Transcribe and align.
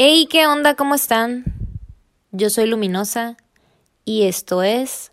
Hey, 0.00 0.28
¿qué 0.30 0.46
onda? 0.46 0.76
¿Cómo 0.76 0.94
están? 0.94 1.42
Yo 2.30 2.50
soy 2.50 2.68
Luminosa 2.68 3.36
y 4.04 4.28
esto 4.28 4.62
es 4.62 5.10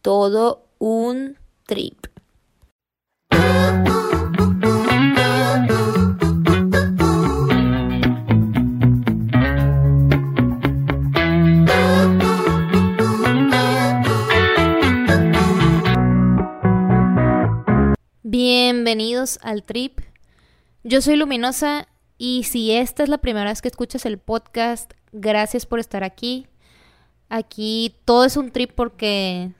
todo 0.00 0.66
un 0.80 1.38
trip. 1.66 2.08
Bienvenidos 18.24 19.38
al 19.42 19.62
trip. 19.62 20.00
Yo 20.82 21.00
soy 21.02 21.14
Luminosa 21.14 21.86
y 22.24 22.44
si 22.44 22.70
esta 22.70 23.02
es 23.02 23.08
la 23.08 23.18
primera 23.18 23.50
vez 23.50 23.62
que 23.62 23.66
escuchas 23.66 24.06
el 24.06 24.16
podcast, 24.16 24.92
gracias 25.10 25.66
por 25.66 25.80
estar 25.80 26.04
aquí. 26.04 26.46
Aquí 27.28 27.96
todo 28.04 28.24
es 28.24 28.36
un 28.36 28.52
trip 28.52 28.70
porque 28.76 29.50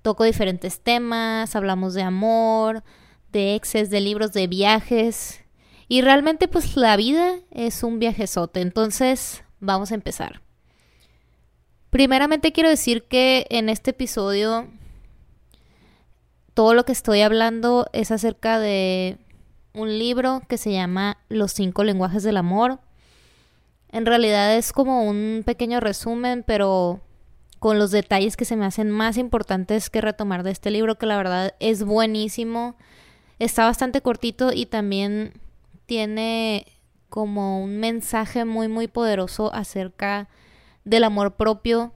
toco 0.00 0.24
diferentes 0.24 0.80
temas, 0.80 1.54
hablamos 1.54 1.92
de 1.92 2.00
amor, 2.00 2.82
de 3.30 3.56
exes, 3.56 3.90
de 3.90 4.00
libros, 4.00 4.32
de 4.32 4.46
viajes. 4.46 5.44
Y 5.86 6.00
realmente 6.00 6.48
pues 6.48 6.78
la 6.78 6.96
vida 6.96 7.40
es 7.50 7.82
un 7.82 7.98
viajezote. 7.98 8.62
Entonces 8.62 9.44
vamos 9.60 9.92
a 9.92 9.96
empezar. 9.96 10.40
Primeramente 11.90 12.52
quiero 12.52 12.70
decir 12.70 13.02
que 13.02 13.44
en 13.50 13.68
este 13.68 13.90
episodio 13.90 14.66
todo 16.54 16.72
lo 16.72 16.86
que 16.86 16.92
estoy 16.92 17.20
hablando 17.20 17.86
es 17.92 18.10
acerca 18.10 18.58
de 18.60 19.18
un 19.76 19.98
libro 19.98 20.42
que 20.48 20.56
se 20.56 20.72
llama 20.72 21.18
Los 21.28 21.52
cinco 21.52 21.84
lenguajes 21.84 22.22
del 22.22 22.38
amor. 22.38 22.80
En 23.90 24.06
realidad 24.06 24.56
es 24.56 24.72
como 24.72 25.04
un 25.04 25.42
pequeño 25.44 25.80
resumen, 25.80 26.42
pero 26.46 27.02
con 27.58 27.78
los 27.78 27.90
detalles 27.90 28.36
que 28.36 28.44
se 28.44 28.56
me 28.56 28.66
hacen 28.66 28.90
más 28.90 29.18
importantes 29.18 29.90
que 29.90 30.00
retomar 30.00 30.42
de 30.42 30.50
este 30.50 30.70
libro, 30.70 30.96
que 30.96 31.06
la 31.06 31.16
verdad 31.16 31.54
es 31.60 31.84
buenísimo. 31.84 32.76
Está 33.38 33.66
bastante 33.66 34.00
cortito 34.00 34.52
y 34.52 34.66
también 34.66 35.34
tiene 35.84 36.66
como 37.08 37.62
un 37.62 37.78
mensaje 37.78 38.44
muy 38.44 38.68
muy 38.68 38.88
poderoso 38.88 39.52
acerca 39.54 40.28
del 40.84 41.04
amor 41.04 41.36
propio, 41.36 41.92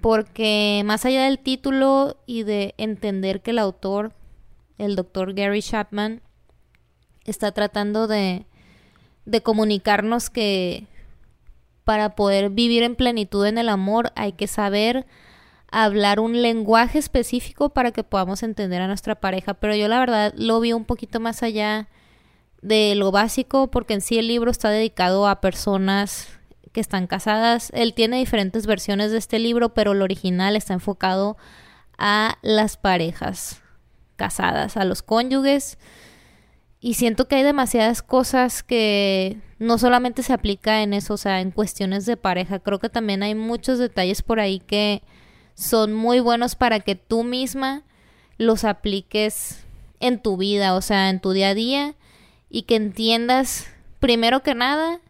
porque 0.00 0.82
más 0.84 1.04
allá 1.04 1.24
del 1.24 1.38
título 1.38 2.18
y 2.26 2.42
de 2.42 2.74
entender 2.76 3.40
que 3.40 3.52
el 3.52 3.58
autor, 3.58 4.12
el 4.76 4.94
doctor 4.94 5.32
Gary 5.34 5.62
Chapman, 5.62 6.20
está 7.30 7.52
tratando 7.52 8.06
de, 8.06 8.46
de 9.24 9.42
comunicarnos 9.42 10.30
que 10.30 10.86
para 11.84 12.14
poder 12.14 12.50
vivir 12.50 12.82
en 12.82 12.96
plenitud 12.96 13.46
en 13.46 13.58
el 13.58 13.68
amor 13.68 14.12
hay 14.16 14.32
que 14.32 14.46
saber 14.46 15.06
hablar 15.70 16.20
un 16.20 16.40
lenguaje 16.40 16.98
específico 16.98 17.70
para 17.70 17.90
que 17.90 18.04
podamos 18.04 18.42
entender 18.42 18.80
a 18.80 18.86
nuestra 18.86 19.16
pareja. 19.16 19.54
Pero 19.54 19.74
yo 19.74 19.88
la 19.88 19.98
verdad 19.98 20.32
lo 20.36 20.60
vi 20.60 20.72
un 20.72 20.84
poquito 20.84 21.20
más 21.20 21.42
allá 21.42 21.88
de 22.62 22.94
lo 22.94 23.10
básico 23.10 23.70
porque 23.70 23.94
en 23.94 24.00
sí 24.00 24.18
el 24.18 24.28
libro 24.28 24.50
está 24.50 24.70
dedicado 24.70 25.26
a 25.26 25.40
personas 25.40 26.28
que 26.72 26.80
están 26.80 27.06
casadas. 27.06 27.70
Él 27.74 27.92
tiene 27.92 28.18
diferentes 28.18 28.66
versiones 28.66 29.10
de 29.10 29.18
este 29.18 29.38
libro, 29.38 29.74
pero 29.74 29.92
el 29.92 30.02
original 30.02 30.56
está 30.56 30.74
enfocado 30.74 31.36
a 31.98 32.38
las 32.42 32.76
parejas 32.76 33.60
casadas, 34.16 34.76
a 34.76 34.84
los 34.84 35.02
cónyuges. 35.02 35.76
Y 36.84 36.94
siento 36.94 37.28
que 37.28 37.36
hay 37.36 37.42
demasiadas 37.42 38.02
cosas 38.02 38.62
que 38.62 39.38
no 39.58 39.78
solamente 39.78 40.22
se 40.22 40.34
aplica 40.34 40.82
en 40.82 40.92
eso, 40.92 41.14
o 41.14 41.16
sea, 41.16 41.40
en 41.40 41.50
cuestiones 41.50 42.04
de 42.04 42.18
pareja. 42.18 42.58
Creo 42.58 42.78
que 42.78 42.90
también 42.90 43.22
hay 43.22 43.34
muchos 43.34 43.78
detalles 43.78 44.20
por 44.20 44.38
ahí 44.38 44.60
que 44.60 45.02
son 45.54 45.94
muy 45.94 46.20
buenos 46.20 46.56
para 46.56 46.80
que 46.80 46.94
tú 46.94 47.24
misma 47.24 47.84
los 48.36 48.64
apliques 48.64 49.64
en 49.98 50.20
tu 50.20 50.36
vida, 50.36 50.74
o 50.74 50.82
sea, 50.82 51.08
en 51.08 51.20
tu 51.20 51.30
día 51.30 51.48
a 51.48 51.54
día 51.54 51.94
y 52.50 52.64
que 52.64 52.76
entiendas 52.76 53.66
primero 53.98 54.42
que 54.42 54.54
nada 54.54 55.00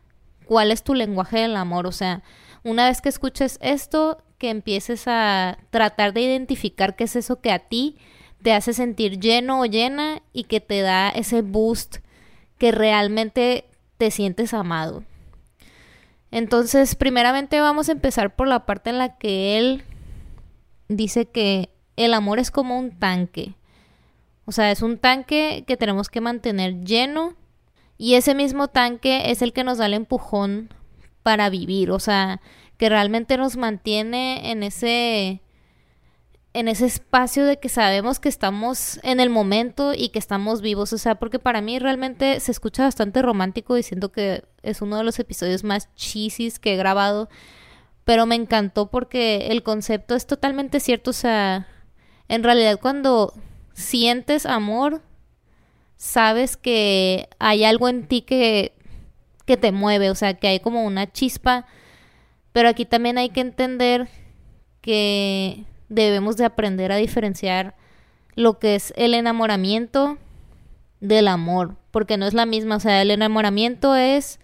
cuál 0.46 0.70
es 0.70 0.84
tu 0.84 0.94
lenguaje 0.94 1.40
del 1.40 1.56
amor, 1.56 1.88
o 1.88 1.92
sea, 1.92 2.22
una 2.62 2.86
vez 2.86 3.00
que 3.00 3.08
escuches 3.08 3.58
esto, 3.60 4.22
que 4.38 4.50
empieces 4.50 5.08
a 5.08 5.58
tratar 5.70 6.12
de 6.12 6.20
identificar 6.20 6.94
qué 6.94 7.02
es 7.02 7.16
eso 7.16 7.40
que 7.40 7.50
a 7.50 7.58
ti 7.58 7.96
te 8.44 8.52
hace 8.52 8.74
sentir 8.74 9.20
lleno 9.20 9.62
o 9.62 9.64
llena 9.64 10.20
y 10.34 10.44
que 10.44 10.60
te 10.60 10.82
da 10.82 11.08
ese 11.08 11.40
boost 11.40 11.96
que 12.58 12.72
realmente 12.72 13.64
te 13.96 14.10
sientes 14.10 14.52
amado. 14.52 15.02
Entonces, 16.30 16.94
primeramente 16.94 17.58
vamos 17.62 17.88
a 17.88 17.92
empezar 17.92 18.36
por 18.36 18.46
la 18.46 18.66
parte 18.66 18.90
en 18.90 18.98
la 18.98 19.16
que 19.16 19.56
él 19.56 19.82
dice 20.88 21.24
que 21.24 21.70
el 21.96 22.12
amor 22.12 22.38
es 22.38 22.50
como 22.50 22.78
un 22.78 22.90
tanque. 22.90 23.54
O 24.44 24.52
sea, 24.52 24.70
es 24.70 24.82
un 24.82 24.98
tanque 24.98 25.64
que 25.66 25.78
tenemos 25.78 26.10
que 26.10 26.20
mantener 26.20 26.84
lleno 26.84 27.36
y 27.96 28.16
ese 28.16 28.34
mismo 28.34 28.68
tanque 28.68 29.30
es 29.30 29.40
el 29.40 29.54
que 29.54 29.64
nos 29.64 29.78
da 29.78 29.86
el 29.86 29.94
empujón 29.94 30.68
para 31.22 31.48
vivir. 31.48 31.90
O 31.90 31.98
sea, 31.98 32.42
que 32.76 32.90
realmente 32.90 33.38
nos 33.38 33.56
mantiene 33.56 34.50
en 34.50 34.64
ese 34.64 35.40
en 36.54 36.68
ese 36.68 36.86
espacio 36.86 37.44
de 37.44 37.58
que 37.58 37.68
sabemos 37.68 38.20
que 38.20 38.28
estamos 38.28 39.00
en 39.02 39.18
el 39.18 39.28
momento 39.28 39.92
y 39.92 40.10
que 40.10 40.20
estamos 40.20 40.62
vivos. 40.62 40.92
O 40.92 40.98
sea, 40.98 41.16
porque 41.16 41.40
para 41.40 41.60
mí 41.60 41.80
realmente 41.80 42.38
se 42.38 42.52
escucha 42.52 42.84
bastante 42.84 43.22
romántico 43.22 43.74
diciendo 43.74 44.12
que 44.12 44.44
es 44.62 44.80
uno 44.80 44.96
de 44.96 45.04
los 45.04 45.18
episodios 45.18 45.64
más 45.64 45.92
chisis 45.96 46.60
que 46.60 46.74
he 46.74 46.76
grabado. 46.76 47.28
Pero 48.04 48.26
me 48.26 48.36
encantó 48.36 48.88
porque 48.88 49.48
el 49.48 49.64
concepto 49.64 50.14
es 50.14 50.28
totalmente 50.28 50.78
cierto. 50.78 51.10
O 51.10 51.14
sea, 51.14 51.66
en 52.28 52.44
realidad 52.44 52.78
cuando 52.80 53.34
sientes 53.72 54.46
amor, 54.46 55.02
sabes 55.96 56.56
que 56.56 57.28
hay 57.40 57.64
algo 57.64 57.88
en 57.88 58.06
ti 58.06 58.22
que, 58.22 58.76
que 59.44 59.56
te 59.56 59.72
mueve. 59.72 60.08
O 60.08 60.14
sea, 60.14 60.34
que 60.34 60.46
hay 60.46 60.60
como 60.60 60.84
una 60.84 61.10
chispa. 61.10 61.66
Pero 62.52 62.68
aquí 62.68 62.84
también 62.84 63.18
hay 63.18 63.30
que 63.30 63.40
entender 63.40 64.08
que 64.80 65.64
debemos 65.88 66.36
de 66.36 66.44
aprender 66.44 66.92
a 66.92 66.96
diferenciar 66.96 67.74
lo 68.36 68.58
que 68.58 68.74
es 68.74 68.92
el 68.96 69.14
enamoramiento 69.14 70.18
del 71.00 71.28
amor, 71.28 71.76
porque 71.90 72.16
no 72.16 72.26
es 72.26 72.34
la 72.34 72.46
misma, 72.46 72.76
o 72.76 72.80
sea, 72.80 73.02
el 73.02 73.10
enamoramiento 73.10 73.94
es 73.94 74.40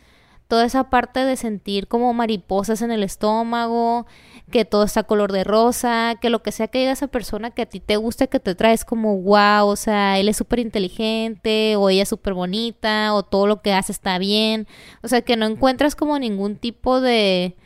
toda 0.50 0.64
esa 0.64 0.90
parte 0.90 1.24
de 1.24 1.36
sentir 1.36 1.86
como 1.86 2.12
mariposas 2.12 2.82
en 2.82 2.90
el 2.90 3.04
estómago, 3.04 4.06
que 4.50 4.64
todo 4.64 4.82
está 4.82 5.04
color 5.04 5.30
de 5.30 5.44
rosa, 5.44 6.16
que 6.20 6.28
lo 6.28 6.42
que 6.42 6.50
sea 6.50 6.66
que 6.66 6.80
diga 6.80 6.90
esa 6.90 7.06
persona 7.06 7.52
que 7.52 7.62
a 7.62 7.66
ti 7.66 7.78
te 7.78 7.96
guste, 7.96 8.28
que 8.28 8.40
te 8.40 8.56
traes 8.56 8.84
como 8.84 9.16
wow, 9.16 9.68
o 9.68 9.76
sea, 9.76 10.18
él 10.18 10.28
es 10.28 10.36
súper 10.36 10.58
inteligente, 10.58 11.76
o 11.76 11.88
ella 11.88 12.02
es 12.02 12.08
súper 12.08 12.34
bonita, 12.34 13.14
o 13.14 13.22
todo 13.22 13.46
lo 13.46 13.62
que 13.62 13.72
hace 13.72 13.92
está 13.92 14.18
bien, 14.18 14.66
o 15.02 15.08
sea, 15.08 15.22
que 15.22 15.36
no 15.36 15.46
encuentras 15.46 15.94
como 15.94 16.18
ningún 16.18 16.56
tipo 16.56 17.00
de 17.00 17.56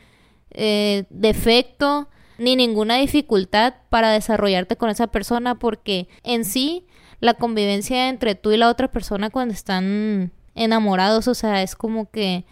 eh, 0.51 1.05
defecto 1.09 2.07
ni 2.37 2.55
ninguna 2.55 2.95
dificultad 2.95 3.75
para 3.89 4.11
desarrollarte 4.11 4.75
con 4.75 4.89
esa 4.89 5.07
persona 5.07 5.55
porque 5.55 6.07
en 6.23 6.45
sí 6.45 6.85
la 7.19 7.35
convivencia 7.35 8.09
entre 8.09 8.35
tú 8.35 8.51
y 8.51 8.57
la 8.57 8.69
otra 8.69 8.91
persona 8.91 9.29
cuando 9.29 9.53
están 9.53 10.31
enamorados, 10.53 11.27
o 11.27 11.33
sea, 11.33 11.61
es 11.61 11.75
como 11.75 12.09
que 12.09 12.45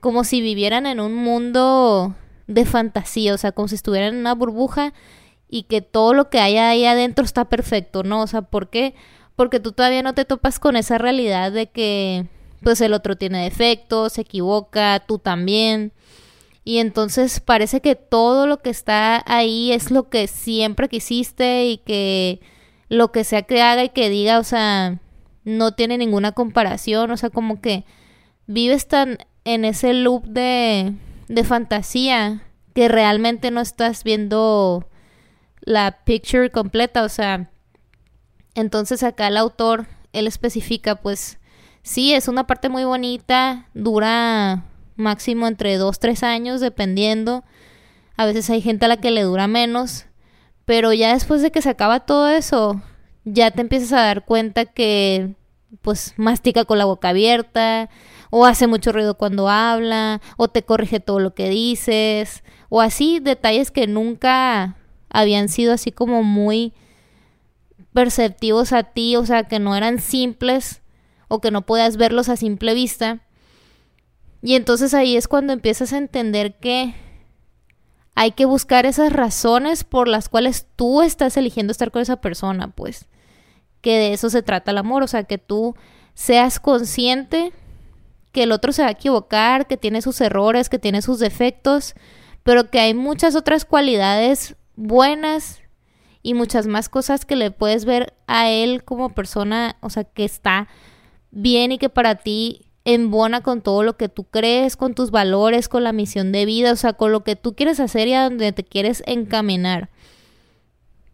como 0.00 0.24
si 0.24 0.40
vivieran 0.40 0.86
en 0.86 1.00
un 1.00 1.14
mundo 1.14 2.14
de 2.46 2.64
fantasía, 2.64 3.34
o 3.34 3.38
sea, 3.38 3.52
como 3.52 3.68
si 3.68 3.74
estuvieran 3.74 4.14
en 4.14 4.20
una 4.20 4.34
burbuja 4.34 4.92
y 5.48 5.64
que 5.64 5.80
todo 5.80 6.14
lo 6.14 6.30
que 6.30 6.38
hay 6.38 6.58
ahí 6.58 6.84
adentro 6.84 7.24
está 7.24 7.46
perfecto, 7.46 8.02
¿no? 8.02 8.22
O 8.22 8.26
sea, 8.26 8.42
¿por 8.42 8.70
qué? 8.70 8.94
Porque 9.34 9.60
tú 9.60 9.72
todavía 9.72 10.02
no 10.02 10.14
te 10.14 10.24
topas 10.24 10.58
con 10.58 10.76
esa 10.76 10.98
realidad 10.98 11.52
de 11.52 11.66
que 11.70 12.26
pues 12.62 12.80
el 12.80 12.94
otro 12.94 13.16
tiene 13.16 13.42
defectos, 13.42 14.14
se 14.14 14.22
equivoca, 14.22 15.02
tú 15.06 15.18
también. 15.18 15.92
Y 16.68 16.78
entonces 16.78 17.38
parece 17.38 17.80
que 17.80 17.94
todo 17.94 18.48
lo 18.48 18.60
que 18.60 18.70
está 18.70 19.22
ahí 19.26 19.70
es 19.70 19.92
lo 19.92 20.08
que 20.08 20.26
siempre 20.26 20.88
quisiste 20.88 21.66
y 21.66 21.78
que 21.78 22.40
lo 22.88 23.12
que 23.12 23.22
sea 23.22 23.42
que 23.42 23.62
haga 23.62 23.84
y 23.84 23.90
que 23.90 24.10
diga, 24.10 24.40
o 24.40 24.42
sea, 24.42 24.98
no 25.44 25.74
tiene 25.74 25.96
ninguna 25.96 26.32
comparación, 26.32 27.12
o 27.12 27.16
sea, 27.16 27.30
como 27.30 27.60
que 27.60 27.84
vives 28.48 28.88
tan 28.88 29.18
en 29.44 29.64
ese 29.64 29.94
loop 29.94 30.24
de, 30.24 30.92
de 31.28 31.44
fantasía 31.44 32.42
que 32.74 32.88
realmente 32.88 33.52
no 33.52 33.60
estás 33.60 34.02
viendo 34.02 34.88
la 35.60 36.02
picture 36.04 36.50
completa, 36.50 37.04
o 37.04 37.08
sea, 37.08 37.48
entonces 38.56 39.04
acá 39.04 39.28
el 39.28 39.36
autor, 39.36 39.86
él 40.12 40.26
especifica, 40.26 40.96
pues, 40.96 41.38
sí, 41.84 42.12
es 42.12 42.26
una 42.26 42.48
parte 42.48 42.68
muy 42.68 42.82
bonita, 42.82 43.68
dura 43.72 44.64
máximo 44.96 45.46
entre 45.46 45.76
2, 45.76 45.98
3 45.98 46.22
años, 46.22 46.60
dependiendo. 46.60 47.44
A 48.16 48.26
veces 48.26 48.50
hay 48.50 48.60
gente 48.60 48.86
a 48.86 48.88
la 48.88 48.96
que 48.96 49.10
le 49.10 49.22
dura 49.22 49.46
menos, 49.46 50.06
pero 50.64 50.92
ya 50.92 51.12
después 51.12 51.42
de 51.42 51.50
que 51.50 51.62
se 51.62 51.70
acaba 51.70 52.00
todo 52.00 52.28
eso, 52.28 52.80
ya 53.24 53.50
te 53.50 53.60
empiezas 53.60 53.92
a 53.92 54.02
dar 54.02 54.24
cuenta 54.24 54.64
que 54.64 55.34
pues 55.82 56.14
mastica 56.16 56.64
con 56.64 56.78
la 56.78 56.84
boca 56.84 57.10
abierta, 57.10 57.90
o 58.30 58.46
hace 58.46 58.66
mucho 58.66 58.92
ruido 58.92 59.16
cuando 59.16 59.48
habla, 59.48 60.20
o 60.36 60.48
te 60.48 60.62
corrige 60.62 61.00
todo 61.00 61.20
lo 61.20 61.34
que 61.34 61.48
dices, 61.48 62.42
o 62.68 62.80
así 62.80 63.20
detalles 63.20 63.70
que 63.70 63.86
nunca 63.86 64.76
habían 65.10 65.48
sido 65.48 65.72
así 65.72 65.92
como 65.92 66.22
muy 66.22 66.72
perceptivos 67.92 68.72
a 68.72 68.82
ti, 68.82 69.16
o 69.16 69.24
sea, 69.24 69.44
que 69.44 69.58
no 69.58 69.76
eran 69.76 70.00
simples 70.00 70.82
o 71.28 71.40
que 71.40 71.50
no 71.50 71.62
podías 71.62 71.96
verlos 71.96 72.28
a 72.28 72.36
simple 72.36 72.74
vista. 72.74 73.20
Y 74.46 74.54
entonces 74.54 74.94
ahí 74.94 75.16
es 75.16 75.26
cuando 75.26 75.52
empiezas 75.52 75.92
a 75.92 75.98
entender 75.98 76.56
que 76.60 76.94
hay 78.14 78.30
que 78.30 78.44
buscar 78.44 78.86
esas 78.86 79.12
razones 79.12 79.82
por 79.82 80.06
las 80.06 80.28
cuales 80.28 80.68
tú 80.76 81.02
estás 81.02 81.36
eligiendo 81.36 81.72
estar 81.72 81.90
con 81.90 82.00
esa 82.00 82.20
persona, 82.20 82.68
pues. 82.68 83.08
Que 83.80 83.98
de 83.98 84.12
eso 84.12 84.30
se 84.30 84.44
trata 84.44 84.70
el 84.70 84.78
amor, 84.78 85.02
o 85.02 85.08
sea, 85.08 85.24
que 85.24 85.38
tú 85.38 85.74
seas 86.14 86.60
consciente 86.60 87.52
que 88.30 88.44
el 88.44 88.52
otro 88.52 88.70
se 88.70 88.82
va 88.82 88.88
a 88.88 88.92
equivocar, 88.92 89.66
que 89.66 89.76
tiene 89.76 90.00
sus 90.00 90.20
errores, 90.20 90.68
que 90.68 90.78
tiene 90.78 91.02
sus 91.02 91.18
defectos, 91.18 91.96
pero 92.44 92.70
que 92.70 92.78
hay 92.78 92.94
muchas 92.94 93.34
otras 93.34 93.64
cualidades 93.64 94.54
buenas 94.76 95.58
y 96.22 96.34
muchas 96.34 96.68
más 96.68 96.88
cosas 96.88 97.24
que 97.24 97.34
le 97.34 97.50
puedes 97.50 97.84
ver 97.84 98.14
a 98.28 98.48
él 98.48 98.84
como 98.84 99.08
persona, 99.08 99.76
o 99.80 99.90
sea, 99.90 100.04
que 100.04 100.24
está 100.24 100.68
bien 101.32 101.72
y 101.72 101.78
que 101.78 101.88
para 101.88 102.14
ti 102.14 102.65
embona 102.86 103.42
con 103.42 103.62
todo 103.62 103.82
lo 103.82 103.96
que 103.96 104.08
tú 104.08 104.24
crees, 104.24 104.76
con 104.76 104.94
tus 104.94 105.10
valores, 105.10 105.68
con 105.68 105.82
la 105.82 105.92
misión 105.92 106.30
de 106.30 106.46
vida, 106.46 106.72
o 106.72 106.76
sea, 106.76 106.92
con 106.92 107.10
lo 107.10 107.24
que 107.24 107.34
tú 107.34 107.54
quieres 107.56 107.80
hacer 107.80 108.06
y 108.06 108.14
a 108.14 108.22
donde 108.22 108.52
te 108.52 108.62
quieres 108.64 109.02
encaminar. 109.06 109.90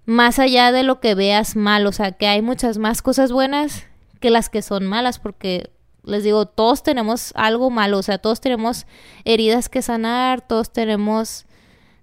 Más 0.05 0.39
allá 0.39 0.71
de 0.71 0.83
lo 0.83 1.01
que 1.01 1.15
veas 1.15 1.57
mal, 1.57 1.87
o 1.87 1.93
sea, 1.93 2.13
que 2.13 2.27
hay 2.27 2.43
muchas 2.43 2.77
más 2.77 3.01
cosas 3.01 3.33
buenas 3.33 3.87
que 4.21 4.29
las 4.29 4.51
que 4.51 4.61
son 4.61 4.87
malas, 4.87 5.19
porque 5.19 5.71
les 6.05 6.23
digo, 6.25 6.45
todos 6.45 6.83
tenemos 6.83 7.33
algo 7.37 7.71
malo, 7.71 7.99
o 7.99 8.03
sea, 8.03 8.19
todos 8.19 8.43
tenemos 8.43 8.87
heridas 9.25 9.71
que 9.71 9.81
sanar, 9.81 10.47
todos 10.47 10.75
tenemos 10.75 11.47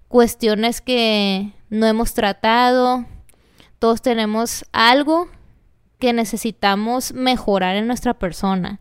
cuestiones 0.08 0.82
que 0.82 1.54
no 1.70 1.86
hemos 1.86 2.16
tratado, 2.16 3.06
todos 3.78 4.02
tenemos 4.02 4.66
algo 4.72 5.28
que 6.00 6.12
necesitamos 6.12 7.14
mejorar 7.14 7.76
en 7.76 7.86
nuestra 7.86 8.16
persona. 8.16 8.80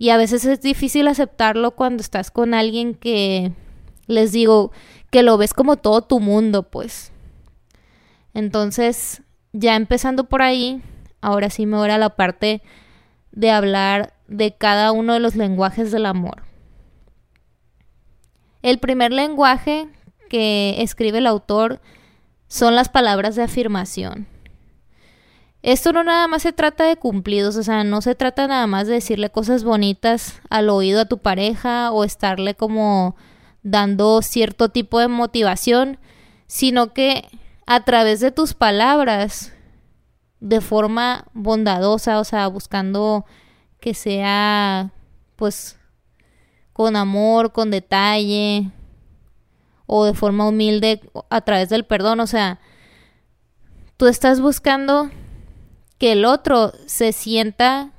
Y 0.00 0.08
a 0.08 0.16
veces 0.16 0.46
es 0.46 0.62
difícil 0.62 1.08
aceptarlo 1.08 1.72
cuando 1.72 2.00
estás 2.00 2.30
con 2.30 2.54
alguien 2.54 2.94
que, 2.94 3.52
les 4.06 4.32
digo, 4.32 4.72
que 5.10 5.22
lo 5.22 5.36
ves 5.36 5.52
como 5.52 5.76
todo 5.76 6.00
tu 6.00 6.20
mundo, 6.20 6.62
pues. 6.62 7.12
Entonces, 8.32 9.20
ya 9.52 9.76
empezando 9.76 10.24
por 10.24 10.40
ahí, 10.40 10.80
ahora 11.20 11.50
sí 11.50 11.66
me 11.66 11.76
voy 11.76 11.90
a 11.90 11.98
la 11.98 12.16
parte 12.16 12.62
de 13.32 13.50
hablar 13.50 14.14
de 14.26 14.56
cada 14.56 14.90
uno 14.92 15.12
de 15.12 15.20
los 15.20 15.36
lenguajes 15.36 15.92
del 15.92 16.06
amor. 16.06 16.44
El 18.62 18.78
primer 18.78 19.12
lenguaje 19.12 19.86
que 20.30 20.76
escribe 20.78 21.18
el 21.18 21.26
autor 21.26 21.78
son 22.48 22.74
las 22.74 22.88
palabras 22.88 23.36
de 23.36 23.42
afirmación. 23.42 24.26
Esto 25.62 25.92
no 25.92 26.02
nada 26.04 26.26
más 26.26 26.42
se 26.42 26.52
trata 26.52 26.84
de 26.84 26.96
cumplidos, 26.96 27.56
o 27.56 27.62
sea, 27.62 27.84
no 27.84 28.00
se 28.00 28.14
trata 28.14 28.46
nada 28.46 28.66
más 28.66 28.86
de 28.86 28.94
decirle 28.94 29.30
cosas 29.30 29.62
bonitas 29.62 30.40
al 30.48 30.70
oído 30.70 31.02
a 31.02 31.04
tu 31.04 31.18
pareja 31.18 31.92
o 31.92 32.04
estarle 32.04 32.54
como 32.54 33.14
dando 33.62 34.22
cierto 34.22 34.70
tipo 34.70 34.98
de 35.00 35.08
motivación, 35.08 35.98
sino 36.46 36.94
que 36.94 37.28
a 37.66 37.84
través 37.84 38.20
de 38.20 38.30
tus 38.30 38.54
palabras, 38.54 39.52
de 40.40 40.62
forma 40.62 41.26
bondadosa, 41.34 42.20
o 42.20 42.24
sea, 42.24 42.48
buscando 42.48 43.26
que 43.80 43.92
sea, 43.92 44.92
pues, 45.36 45.78
con 46.72 46.96
amor, 46.96 47.52
con 47.52 47.70
detalle, 47.70 48.70
o 49.84 50.04
de 50.06 50.14
forma 50.14 50.48
humilde 50.48 51.02
a 51.28 51.42
través 51.42 51.68
del 51.68 51.84
perdón, 51.84 52.20
o 52.20 52.26
sea, 52.26 52.60
tú 53.98 54.06
estás 54.06 54.40
buscando 54.40 55.10
que 56.00 56.12
el 56.12 56.24
otro 56.24 56.72
se 56.86 57.12
sienta 57.12 57.92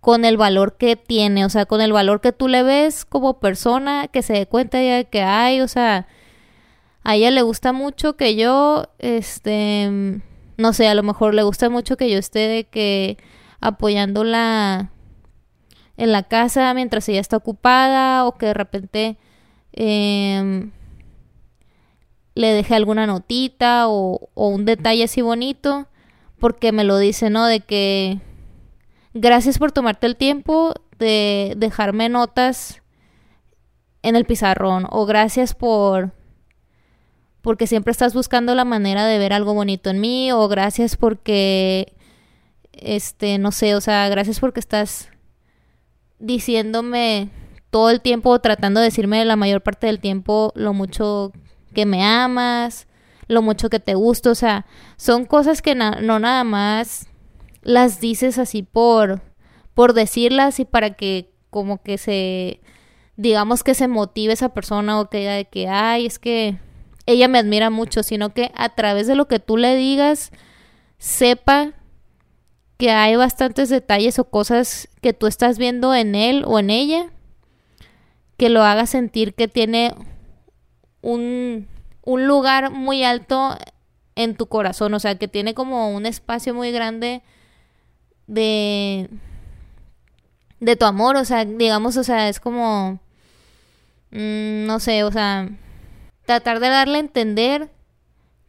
con 0.00 0.24
el 0.24 0.36
valor 0.36 0.76
que 0.76 0.96
tiene, 0.96 1.44
o 1.44 1.48
sea, 1.48 1.64
con 1.64 1.80
el 1.80 1.92
valor 1.92 2.20
que 2.20 2.32
tú 2.32 2.48
le 2.48 2.64
ves 2.64 3.04
como 3.04 3.38
persona, 3.38 4.08
que 4.08 4.20
se 4.20 4.32
dé 4.32 4.46
cuenta 4.46 4.78
de 4.78 5.06
que 5.08 5.22
hay, 5.22 5.60
o 5.60 5.68
sea, 5.68 6.08
a 7.04 7.14
ella 7.14 7.30
le 7.30 7.42
gusta 7.42 7.72
mucho 7.72 8.16
que 8.16 8.34
yo, 8.34 8.88
este, 8.98 10.20
no 10.56 10.72
sé, 10.72 10.88
a 10.88 10.94
lo 10.96 11.04
mejor 11.04 11.34
le 11.34 11.44
gusta 11.44 11.70
mucho 11.70 11.96
que 11.96 12.10
yo 12.10 12.18
esté 12.18 12.40
de 12.40 12.64
que 12.64 13.16
apoyándola 13.60 14.90
en 15.96 16.10
la 16.10 16.24
casa 16.24 16.74
mientras 16.74 17.08
ella 17.08 17.20
está 17.20 17.36
ocupada 17.36 18.26
o 18.26 18.36
que 18.36 18.46
de 18.46 18.54
repente 18.54 19.18
eh, 19.72 20.68
le 22.34 22.48
dejé 22.48 22.74
alguna 22.74 23.06
notita 23.06 23.86
o 23.86 24.30
un 24.34 24.64
detalle 24.64 25.04
así 25.04 25.22
bonito, 25.22 25.86
porque 26.38 26.72
me 26.72 26.84
lo 26.84 26.98
dice, 26.98 27.30
¿no? 27.30 27.46
De 27.46 27.60
que 27.60 28.20
gracias 29.14 29.58
por 29.58 29.72
tomarte 29.72 30.06
el 30.06 30.16
tiempo 30.16 30.74
de 30.98 31.54
dejarme 31.56 32.08
notas 32.08 32.82
en 34.02 34.16
el 34.16 34.24
pizarrón 34.24 34.86
o 34.90 35.06
gracias 35.06 35.54
por 35.54 36.12
porque 37.40 37.66
siempre 37.66 37.90
estás 37.90 38.14
buscando 38.14 38.54
la 38.54 38.64
manera 38.64 39.06
de 39.06 39.18
ver 39.18 39.32
algo 39.32 39.54
bonito 39.54 39.90
en 39.90 40.00
mí 40.00 40.32
o 40.32 40.48
gracias 40.48 40.96
porque 40.96 41.94
este 42.72 43.38
no 43.38 43.52
sé, 43.52 43.74
o 43.74 43.80
sea, 43.80 44.08
gracias 44.08 44.40
porque 44.40 44.60
estás 44.60 45.10
diciéndome 46.18 47.28
todo 47.70 47.90
el 47.90 48.00
tiempo 48.00 48.38
tratando 48.40 48.80
de 48.80 48.86
decirme 48.86 49.24
la 49.24 49.36
mayor 49.36 49.62
parte 49.62 49.86
del 49.86 50.00
tiempo 50.00 50.52
lo 50.54 50.72
mucho 50.72 51.32
que 51.74 51.86
me 51.86 52.04
amas, 52.04 52.86
lo 53.26 53.42
mucho 53.42 53.70
que 53.70 53.80
te 53.80 53.94
gusto, 53.94 54.30
o 54.30 54.34
sea, 54.34 54.66
son 54.96 55.24
cosas 55.24 55.62
que 55.62 55.74
no 55.74 56.18
nada 56.18 56.44
más 56.44 57.08
las 57.62 58.00
dices 58.00 58.38
así 58.38 58.62
por 58.62 59.22
por 59.74 59.92
decirlas 59.92 60.60
y 60.60 60.64
para 60.64 60.90
que 60.90 61.32
como 61.50 61.82
que 61.82 61.98
se 61.98 62.60
digamos 63.16 63.62
que 63.62 63.74
se 63.74 63.88
motive 63.88 64.32
esa 64.32 64.50
persona 64.50 65.00
o 65.00 65.08
que 65.08 65.18
diga 65.18 65.32
de 65.32 65.44
que 65.46 65.68
ay, 65.68 66.06
es 66.06 66.18
que 66.18 66.58
ella 67.06 67.28
me 67.28 67.38
admira 67.38 67.70
mucho, 67.70 68.02
sino 68.02 68.32
que 68.32 68.50
a 68.54 68.74
través 68.74 69.06
de 69.06 69.14
lo 69.14 69.28
que 69.28 69.38
tú 69.38 69.56
le 69.56 69.76
digas 69.76 70.30
sepa 70.98 71.72
que 72.76 72.90
hay 72.90 73.16
bastantes 73.16 73.68
detalles 73.68 74.18
o 74.18 74.24
cosas 74.24 74.88
que 75.00 75.12
tú 75.12 75.26
estás 75.26 75.58
viendo 75.58 75.94
en 75.94 76.14
él 76.14 76.44
o 76.46 76.58
en 76.58 76.70
ella 76.70 77.10
que 78.36 78.48
lo 78.48 78.62
haga 78.62 78.86
sentir 78.86 79.34
que 79.34 79.48
tiene 79.48 79.94
un, 81.02 81.68
lugar 82.06 82.70
muy 82.70 83.04
alto 83.04 83.56
en 84.14 84.36
tu 84.36 84.46
corazón, 84.46 84.94
o 84.94 85.00
sea, 85.00 85.16
que 85.16 85.28
tiene 85.28 85.54
como 85.54 85.90
un 85.90 86.06
espacio 86.06 86.54
muy 86.54 86.70
grande 86.70 87.22
de 88.26 89.08
de 90.60 90.76
tu 90.76 90.86
amor, 90.86 91.16
o 91.16 91.24
sea, 91.24 91.44
digamos, 91.44 91.96
o 91.96 92.04
sea, 92.04 92.28
es 92.28 92.40
como 92.40 93.00
mm, 94.10 94.66
no 94.66 94.80
sé, 94.80 95.04
o 95.04 95.12
sea, 95.12 95.48
tratar 96.26 96.60
de 96.60 96.68
darle 96.68 96.96
a 96.96 97.00
entender 97.00 97.70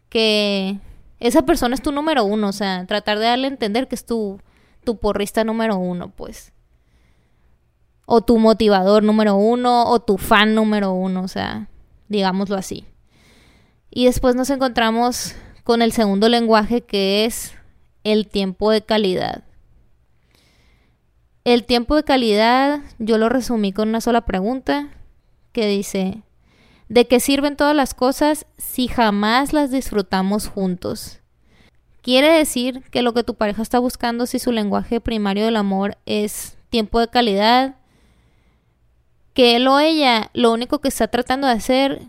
que 0.10 0.80
esa 1.20 1.44
persona 1.44 1.76
es 1.76 1.82
tu 1.82 1.92
número 1.92 2.24
uno, 2.24 2.50
o 2.50 2.54
sea, 2.54 2.86
tratar 2.86 3.20
de 3.20 3.26
darle 3.26 3.48
a 3.48 3.52
entender 3.52 3.88
que 3.88 3.96
es 3.96 4.06
tu, 4.06 4.40
tu 4.84 4.98
porrista 4.98 5.44
número 5.44 5.78
uno, 5.78 6.10
pues. 6.10 6.54
O 8.06 8.22
tu 8.22 8.38
motivador 8.38 9.04
número 9.04 9.36
uno, 9.36 9.86
o 9.90 10.00
tu 10.00 10.18
fan 10.18 10.56
número 10.56 10.94
uno, 10.94 11.24
o 11.24 11.28
sea, 11.28 11.68
digámoslo 12.08 12.56
así. 12.56 12.86
Y 13.98 14.08
después 14.08 14.36
nos 14.36 14.50
encontramos 14.50 15.36
con 15.64 15.82
el 15.82 15.94
segundo 15.94 16.28
lenguaje 16.28 16.82
que 16.82 17.24
es 17.24 17.56
el 18.04 18.28
tiempo 18.28 18.70
de 18.70 18.82
calidad. 18.82 19.46
El 21.46 21.64
tiempo 21.64 21.96
de 21.96 22.04
calidad 22.04 22.82
yo 23.00 23.18
lo 23.18 23.30
resumí 23.30 23.72
con 23.72 23.88
una 23.88 24.02
sola 24.02 24.26
pregunta 24.26 24.90
que 25.54 25.66
dice, 25.68 26.24
¿de 26.90 27.08
qué 27.08 27.22
sirven 27.22 27.56
todas 27.56 27.74
las 27.74 27.94
cosas 27.94 28.46
si 28.58 28.90
jamás 28.90 29.54
las 29.54 29.72
disfrutamos 29.72 30.50
juntos? 30.50 31.22
Quiere 32.02 32.28
decir 32.28 32.84
que 32.92 33.02
lo 33.02 33.14
que 33.14 33.24
tu 33.24 33.36
pareja 33.36 33.62
está 33.62 33.80
buscando 33.80 34.26
si 34.26 34.40
su 34.40 34.52
lenguaje 34.52 35.00
primario 35.00 35.46
del 35.46 35.56
amor 35.56 35.98
es 36.06 36.58
tiempo 36.70 37.00
de 37.00 37.08
calidad, 37.08 37.78
que 39.34 39.56
él 39.56 39.70
o 39.70 39.80
ella 39.80 40.32
lo 40.34 40.52
único 40.52 40.80
que 40.80 40.90
está 40.90 41.08
tratando 41.08 41.48
de 41.48 41.54
hacer 41.54 42.02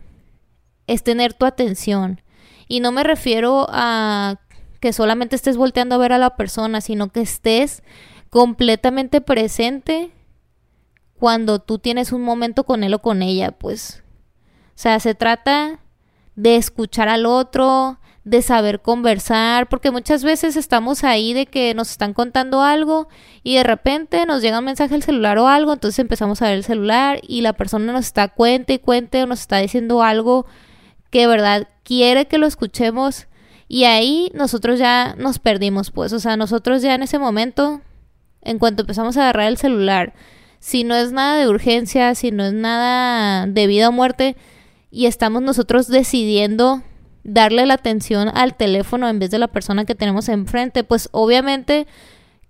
es 0.87 1.03
tener 1.03 1.35
tu 1.35 1.47
atención. 1.47 2.21
Y 2.69 2.81
no 2.81 2.93
me 2.93 3.05
refiero 3.05 3.67
a 3.71 4.41
que 4.81 4.93
solamente 4.93 5.37
estés 5.37 5.57
volteando 5.57 5.95
a 5.95 5.99
ver 5.99 6.13
a 6.13 6.19
la 6.19 6.37
persona, 6.37 6.81
sino 6.81 7.09
que 7.09 7.21
estés 7.21 7.83
completamente 8.31 9.21
presente 9.21 10.11
cuando 11.19 11.59
tú 11.61 11.79
tienes 11.79 12.13
un 12.13 12.23
momento 12.23 12.65
con 12.65 12.85
él 12.85 12.95
o 12.95 13.01
con 13.01 13.23
ella, 13.23 13.53
pues. 13.53 14.03
O 14.69 14.79
sea, 14.79 15.01
se 15.01 15.15
trata 15.15 15.81
de 16.35 16.57
escuchar 16.57 17.09
al 17.09 17.25
otro, 17.25 17.99
de 18.25 18.43
saber 18.43 18.83
conversar, 18.83 19.69
porque 19.69 19.91
muchas 19.91 20.25
veces 20.25 20.57
estamos 20.57 21.05
ahí 21.05 21.33
de 21.33 21.47
que 21.47 21.73
nos 21.75 21.93
están 21.93 22.13
contando 22.13 22.61
algo 22.61 23.09
y 23.43 23.55
de 23.55 23.63
repente 23.63 24.27
nos 24.27 24.43
llega 24.43 24.59
un 24.59 24.65
mensaje 24.65 24.97
al 24.97 25.03
celular 25.05 25.39
o 25.39 25.47
algo, 25.47 25.73
entonces 25.73 26.01
empezamos 26.01 26.43
a 26.43 26.47
ver 26.47 26.57
el 26.57 26.65
celular 26.65 27.21
y 27.23 27.41
la 27.43 27.53
persona 27.53 27.93
nos 27.93 28.07
está 28.07 28.29
cuente 28.29 28.75
y 28.75 28.79
cuente 28.81 29.23
o 29.23 29.27
nos 29.27 29.41
está 29.41 29.59
diciendo 29.59 30.03
algo 30.03 30.45
que 31.17 31.23
de 31.23 31.27
verdad 31.29 31.69
quiere 31.83 32.27
que 32.27 32.37
lo 32.37 32.47
escuchemos 32.47 33.27
y 33.69 33.85
ahí 33.85 34.31
nosotros 34.35 34.79
ya 34.79 35.15
nos 35.17 35.39
perdimos, 35.39 35.91
pues, 35.91 36.13
o 36.13 36.21
sea, 36.21 36.37
nosotros 36.37 36.83
ya 36.83 36.95
en 36.95 37.03
ese 37.03 37.19
momento, 37.19 37.81
en 38.43 38.59
cuanto 38.59 38.83
empezamos 38.83 39.17
a 39.17 39.23
agarrar 39.23 39.49
el 39.49 39.57
celular, 39.57 40.13
si 40.59 40.85
no 40.85 40.95
es 40.95 41.13
nada 41.13 41.39
de 41.39 41.49
urgencia, 41.49 42.15
si 42.15 42.33
no 42.33 42.45
es 42.45 42.53
nada 42.53 43.47
de 43.47 43.67
vida 43.67 43.89
o 43.89 43.93
muerte, 43.93 44.37
y 44.91 45.07
estamos 45.07 45.41
nosotros 45.41 45.89
decidiendo 45.89 46.83
darle 47.25 47.65
la 47.65 47.75
atención 47.75 48.29
al 48.35 48.55
teléfono 48.55 49.09
en 49.09 49.19
vez 49.19 49.31
de 49.31 49.39
la 49.39 49.49
persona 49.49 49.87
que 49.87 49.95
tenemos 49.95 50.29
enfrente, 50.29 50.85
pues 50.85 51.09
obviamente 51.13 51.87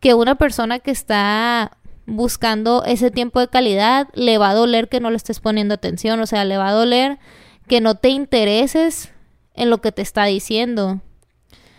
que 0.00 0.14
una 0.14 0.35
persona 0.35 0.80
que 0.80 0.90
está 0.90 1.78
buscando 2.04 2.82
ese 2.85 3.12
tiempo 3.12 3.38
de 3.38 3.46
calidad 3.46 4.08
le 4.14 4.38
va 4.38 4.50
a 4.50 4.54
doler 4.54 4.88
que 4.88 4.99
no 4.99 5.11
le 5.11 5.18
estés 5.18 5.38
poniendo 5.38 5.75
atención, 5.75 6.18
o 6.18 6.26
sea, 6.26 6.44
le 6.44 6.56
va 6.56 6.70
a 6.70 6.73
doler 6.73 7.20
que 7.68 7.80
no 7.80 7.96
te 7.96 8.08
intereses 8.08 9.12
en 9.54 9.70
lo 9.70 9.78
que 9.78 9.92
te 9.92 10.02
está 10.02 10.25
diciendo. 10.25 11.00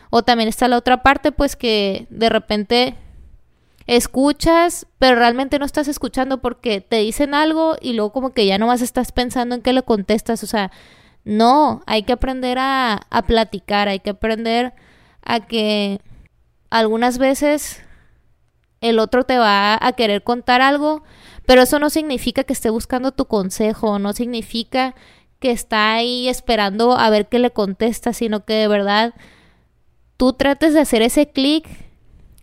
O 0.10 0.24
también 0.24 0.50
está 0.50 0.67
la 0.67 0.77
otra 0.77 1.03
parte, 1.03 1.32
pues 1.32 1.56
que 1.56 2.08
de 2.10 2.29
repente 2.29 2.96
escuchas, 3.88 4.86
pero 5.00 5.15
realmente 5.15 5.60
no 5.60 5.65
estás 5.65 5.88
escuchando 5.88 6.39
porque 6.41 6.82
te 6.82 6.98
dicen 6.98 7.34
algo 7.34 7.77
y 7.82 7.94
luego 7.94 8.12
como 8.12 8.32
que 8.32 8.46
ya 8.46 8.58
nomás 8.58 8.82
estás 8.82 9.12
pensando 9.12 9.56
en 9.56 9.62
qué 9.62 9.74
le 9.74 9.84
contestas. 9.84 10.44
O 10.44 10.48
sea, 10.48 10.72
no, 11.24 11.84
hay 11.86 12.03
que 12.03 12.13
aprender 12.13 12.58
a, 12.60 13.01
a 13.10 13.22
platicar, 13.24 13.88
hay 13.88 14.00
que 14.00 14.12
aprender 14.12 14.74
a 15.24 15.41
que 15.41 16.01
algunas 16.70 17.17
veces 17.17 17.82
el 18.82 19.00
otro 19.00 19.24
te 19.24 19.38
va 19.38 19.77
a 19.82 19.91
querer 19.94 20.24
contar 20.24 20.62
algo, 20.62 21.03
pero 21.46 21.62
eso 21.62 21.79
no 21.79 21.89
significa 21.89 22.44
que 22.44 22.53
esté 22.53 22.70
buscando 22.70 23.12
tu 23.12 23.25
consejo, 23.25 24.00
no 24.00 24.13
significa 24.13 24.96
que 25.39 25.51
está 25.51 25.94
ahí 25.94 26.27
esperando 26.27 26.98
a 26.98 27.10
ver 27.10 27.27
qué 27.27 27.39
le 27.39 27.51
contesta, 27.51 28.13
sino 28.13 28.46
que 28.46 28.53
de 28.53 28.67
verdad 28.67 29.13
tú 30.17 30.34
trates 30.34 30.74
de 30.74 30.82
hacer 30.82 31.01
ese 31.01 31.29
clic 31.29 31.67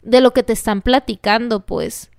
de 0.03 0.21
lo 0.21 0.33
que 0.33 0.43
te 0.43 0.53
están 0.53 0.83
platicando, 0.83 1.67
pues. 1.67 2.11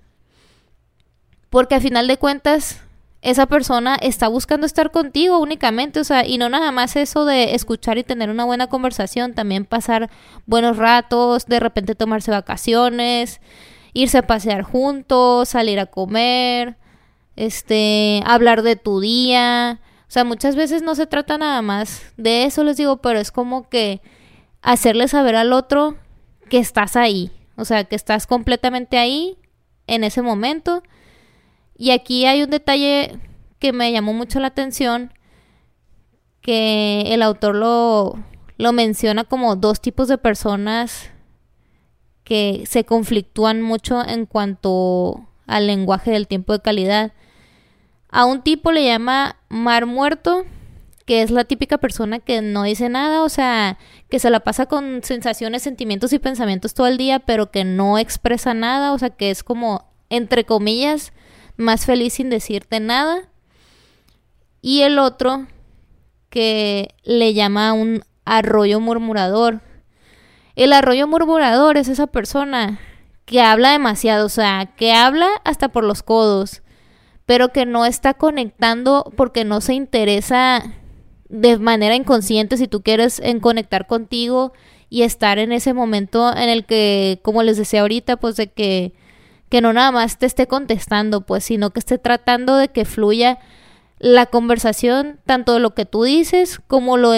Porque 1.48 1.76
a 1.76 1.80
final 1.80 2.08
de 2.08 2.18
cuentas, 2.18 2.80
esa 3.22 3.46
persona 3.46 3.96
está 3.96 4.28
buscando 4.28 4.66
estar 4.66 4.90
contigo 4.90 5.38
únicamente, 5.38 6.00
o 6.00 6.04
sea, 6.04 6.26
y 6.26 6.38
no 6.38 6.48
nada 6.48 6.70
más 6.72 6.96
eso 6.96 7.24
de 7.24 7.54
escuchar 7.54 7.98
y 7.98 8.04
tener 8.04 8.30
una 8.30 8.44
buena 8.44 8.66
conversación, 8.68 9.34
también 9.34 9.64
pasar 9.64 10.10
buenos 10.44 10.76
ratos, 10.76 11.46
de 11.46 11.58
repente 11.58 11.94
tomarse 11.94 12.30
vacaciones, 12.30 13.40
irse 13.94 14.18
a 14.18 14.26
pasear 14.26 14.62
juntos, 14.62 15.48
salir 15.48 15.80
a 15.80 15.86
comer, 15.86 16.76
este, 17.36 18.22
hablar 18.26 18.62
de 18.62 18.76
tu 18.76 19.00
día. 19.00 19.80
O 20.08 20.10
sea, 20.10 20.24
muchas 20.24 20.54
veces 20.54 20.82
no 20.82 20.94
se 20.94 21.06
trata 21.06 21.36
nada 21.36 21.62
más 21.62 22.12
de 22.16 22.44
eso, 22.44 22.62
les 22.62 22.76
digo, 22.76 22.98
pero 22.98 23.18
es 23.18 23.32
como 23.32 23.68
que 23.68 24.00
hacerle 24.62 25.08
saber 25.08 25.34
al 25.34 25.52
otro 25.52 25.96
que 26.48 26.58
estás 26.58 26.96
ahí, 26.96 27.32
o 27.56 27.64
sea, 27.64 27.84
que 27.84 27.96
estás 27.96 28.26
completamente 28.26 28.98
ahí 28.98 29.36
en 29.86 30.04
ese 30.04 30.22
momento. 30.22 30.82
Y 31.76 31.90
aquí 31.90 32.24
hay 32.26 32.42
un 32.42 32.50
detalle 32.50 33.18
que 33.58 33.72
me 33.72 33.90
llamó 33.92 34.12
mucho 34.12 34.38
la 34.40 34.48
atención, 34.48 35.12
que 36.40 37.12
el 37.12 37.22
autor 37.22 37.56
lo, 37.56 38.18
lo 38.58 38.72
menciona 38.72 39.24
como 39.24 39.56
dos 39.56 39.80
tipos 39.80 40.08
de 40.08 40.18
personas 40.18 41.10
que 42.22 42.64
se 42.66 42.84
conflictúan 42.84 43.62
mucho 43.62 44.06
en 44.06 44.26
cuanto 44.26 45.28
al 45.46 45.66
lenguaje 45.66 46.10
del 46.10 46.26
tiempo 46.26 46.52
de 46.52 46.60
calidad. 46.60 47.12
A 48.16 48.24
un 48.24 48.40
tipo 48.40 48.72
le 48.72 48.82
llama 48.82 49.36
mar 49.50 49.84
muerto 49.84 50.46
que 51.04 51.20
es 51.20 51.30
la 51.30 51.44
típica 51.44 51.76
persona 51.76 52.18
que 52.18 52.40
no 52.40 52.62
dice 52.62 52.88
nada, 52.88 53.22
o 53.22 53.28
sea, 53.28 53.76
que 54.08 54.18
se 54.18 54.30
la 54.30 54.40
pasa 54.40 54.64
con 54.64 55.02
sensaciones, 55.04 55.62
sentimientos 55.62 56.14
y 56.14 56.18
pensamientos 56.18 56.72
todo 56.72 56.86
el 56.86 56.96
día, 56.96 57.18
pero 57.18 57.50
que 57.50 57.62
no 57.62 57.98
expresa 57.98 58.54
nada, 58.54 58.94
o 58.94 58.98
sea, 58.98 59.10
que 59.10 59.30
es 59.30 59.44
como, 59.44 59.92
entre 60.08 60.44
comillas, 60.44 61.12
más 61.58 61.84
feliz 61.84 62.14
sin 62.14 62.30
decirte 62.30 62.80
nada. 62.80 63.28
Y 64.62 64.80
el 64.80 64.98
otro, 64.98 65.46
que 66.30 66.94
le 67.04 67.34
llama 67.34 67.74
un 67.74 68.02
arroyo 68.24 68.80
murmurador. 68.80 69.60
El 70.54 70.72
arroyo 70.72 71.06
murmurador 71.06 71.76
es 71.76 71.88
esa 71.88 72.06
persona 72.06 72.80
que 73.26 73.42
habla 73.42 73.72
demasiado, 73.72 74.24
o 74.24 74.30
sea, 74.30 74.72
que 74.74 74.94
habla 74.94 75.28
hasta 75.44 75.68
por 75.68 75.84
los 75.84 76.02
codos, 76.02 76.62
pero 77.26 77.52
que 77.52 77.66
no 77.66 77.84
está 77.84 78.14
conectando 78.14 79.12
porque 79.16 79.44
no 79.44 79.60
se 79.60 79.74
interesa 79.74 80.62
de 81.28 81.58
manera 81.58 81.96
inconsciente 81.96 82.56
si 82.56 82.68
tú 82.68 82.82
quieres 82.82 83.18
en 83.18 83.40
conectar 83.40 83.86
contigo 83.88 84.52
y 84.88 85.02
estar 85.02 85.38
en 85.38 85.50
ese 85.50 85.74
momento 85.74 86.34
en 86.34 86.48
el 86.48 86.64
que, 86.64 87.18
como 87.22 87.42
les 87.42 87.56
decía 87.56 87.80
ahorita, 87.80 88.16
pues 88.18 88.36
de 88.36 88.46
que, 88.46 88.92
que 89.48 89.60
no 89.60 89.72
nada 89.72 89.90
más 89.90 90.18
te 90.18 90.26
esté 90.26 90.46
contestando, 90.46 91.22
pues, 91.22 91.44
sino 91.44 91.70
que 91.70 91.80
esté 91.80 91.98
tratando 91.98 92.56
de 92.56 92.68
que 92.68 92.84
fluya 92.84 93.40
la 93.98 94.26
conversación, 94.26 95.18
tanto 95.26 95.54
de 95.54 95.60
lo 95.60 95.74
que 95.74 95.84
tú 95.84 96.04
dices 96.04 96.60
como 96.66 96.96
lo 96.96 97.12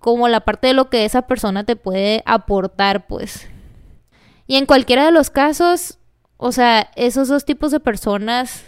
como 0.00 0.26
la 0.26 0.40
parte 0.40 0.66
de 0.66 0.72
lo 0.72 0.90
que 0.90 1.04
esa 1.04 1.22
persona 1.22 1.62
te 1.64 1.76
puede 1.76 2.22
aportar, 2.26 3.06
pues. 3.06 3.48
Y 4.48 4.56
en 4.56 4.66
cualquiera 4.66 5.04
de 5.04 5.12
los 5.12 5.30
casos, 5.30 5.98
o 6.38 6.50
sea, 6.50 6.90
esos 6.96 7.28
dos 7.28 7.44
tipos 7.44 7.70
de 7.70 7.78
personas 7.78 8.64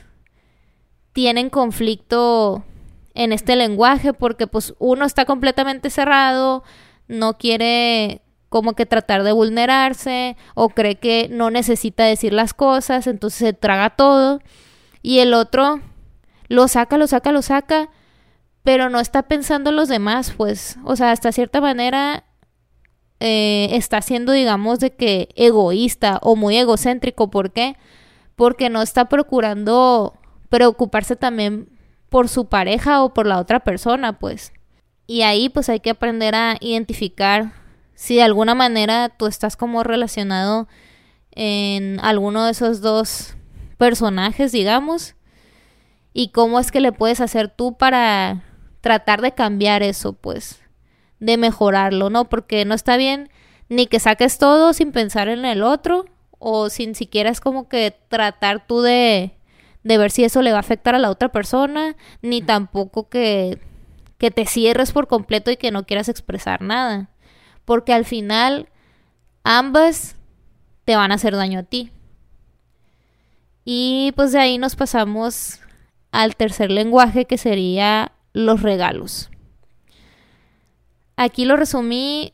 tienen 1.18 1.50
conflicto 1.50 2.62
en 3.12 3.32
este 3.32 3.56
lenguaje 3.56 4.12
porque 4.12 4.46
pues 4.46 4.74
uno 4.78 5.04
está 5.04 5.24
completamente 5.24 5.90
cerrado, 5.90 6.62
no 7.08 7.38
quiere 7.38 8.22
como 8.48 8.74
que 8.74 8.86
tratar 8.86 9.24
de 9.24 9.32
vulnerarse 9.32 10.36
o 10.54 10.68
cree 10.68 10.94
que 10.94 11.26
no 11.28 11.50
necesita 11.50 12.04
decir 12.04 12.32
las 12.32 12.54
cosas, 12.54 13.08
entonces 13.08 13.36
se 13.40 13.52
traga 13.52 13.96
todo 13.96 14.38
y 15.02 15.18
el 15.18 15.34
otro 15.34 15.80
lo 16.46 16.68
saca, 16.68 16.96
lo 16.96 17.08
saca, 17.08 17.32
lo 17.32 17.42
saca, 17.42 17.90
pero 18.62 18.88
no 18.88 19.00
está 19.00 19.24
pensando 19.24 19.70
en 19.70 19.76
los 19.76 19.88
demás, 19.88 20.32
pues, 20.36 20.78
o 20.84 20.94
sea, 20.94 21.10
hasta 21.10 21.32
cierta 21.32 21.60
manera 21.60 22.26
eh, 23.18 23.70
está 23.72 24.02
siendo, 24.02 24.30
digamos, 24.30 24.78
de 24.78 24.94
que 24.94 25.30
egoísta 25.34 26.20
o 26.22 26.36
muy 26.36 26.56
egocéntrico, 26.56 27.28
¿por 27.28 27.50
qué? 27.50 27.76
Porque 28.36 28.70
no 28.70 28.82
está 28.82 29.06
procurando 29.06 30.14
preocuparse 30.48 31.16
también 31.16 31.68
por 32.08 32.28
su 32.28 32.46
pareja 32.46 33.02
o 33.02 33.12
por 33.12 33.26
la 33.26 33.38
otra 33.38 33.60
persona, 33.60 34.18
pues. 34.18 34.52
Y 35.06 35.22
ahí 35.22 35.48
pues 35.48 35.68
hay 35.68 35.80
que 35.80 35.90
aprender 35.90 36.34
a 36.34 36.56
identificar 36.60 37.52
si 37.94 38.16
de 38.16 38.22
alguna 38.22 38.54
manera 38.54 39.08
tú 39.08 39.26
estás 39.26 39.56
como 39.56 39.82
relacionado 39.82 40.68
en 41.32 41.98
alguno 42.00 42.44
de 42.44 42.52
esos 42.52 42.80
dos 42.80 43.34
personajes, 43.76 44.52
digamos, 44.52 45.14
y 46.12 46.28
cómo 46.28 46.60
es 46.60 46.70
que 46.70 46.80
le 46.80 46.92
puedes 46.92 47.20
hacer 47.20 47.48
tú 47.48 47.76
para 47.76 48.42
tratar 48.80 49.20
de 49.20 49.32
cambiar 49.32 49.82
eso, 49.82 50.12
pues, 50.12 50.60
de 51.20 51.36
mejorarlo, 51.36 52.10
¿no? 52.10 52.28
Porque 52.28 52.64
no 52.64 52.74
está 52.74 52.96
bien 52.96 53.30
ni 53.68 53.86
que 53.86 54.00
saques 54.00 54.38
todo 54.38 54.72
sin 54.72 54.92
pensar 54.92 55.28
en 55.28 55.44
el 55.44 55.62
otro 55.62 56.06
o 56.38 56.70
sin 56.70 56.94
siquiera 56.94 57.30
es 57.30 57.40
como 57.40 57.68
que 57.68 57.96
tratar 58.08 58.66
tú 58.66 58.80
de 58.80 59.37
de 59.82 59.98
ver 59.98 60.10
si 60.10 60.24
eso 60.24 60.42
le 60.42 60.52
va 60.52 60.58
a 60.58 60.60
afectar 60.60 60.94
a 60.94 60.98
la 60.98 61.10
otra 61.10 61.30
persona, 61.30 61.96
ni 62.22 62.42
tampoco 62.42 63.08
que, 63.08 63.58
que 64.18 64.30
te 64.30 64.46
cierres 64.46 64.92
por 64.92 65.06
completo 65.06 65.50
y 65.50 65.56
que 65.56 65.70
no 65.70 65.84
quieras 65.84 66.08
expresar 66.08 66.62
nada. 66.62 67.10
Porque 67.64 67.92
al 67.92 68.04
final 68.04 68.68
ambas 69.44 70.16
te 70.84 70.96
van 70.96 71.12
a 71.12 71.16
hacer 71.16 71.36
daño 71.36 71.60
a 71.60 71.64
ti. 71.64 71.90
Y 73.64 74.12
pues 74.16 74.32
de 74.32 74.38
ahí 74.38 74.58
nos 74.58 74.76
pasamos 74.76 75.60
al 76.10 76.36
tercer 76.36 76.70
lenguaje 76.70 77.26
que 77.26 77.38
sería 77.38 78.12
los 78.32 78.62
regalos. 78.62 79.30
Aquí 81.16 81.44
lo 81.44 81.56
resumí 81.56 82.32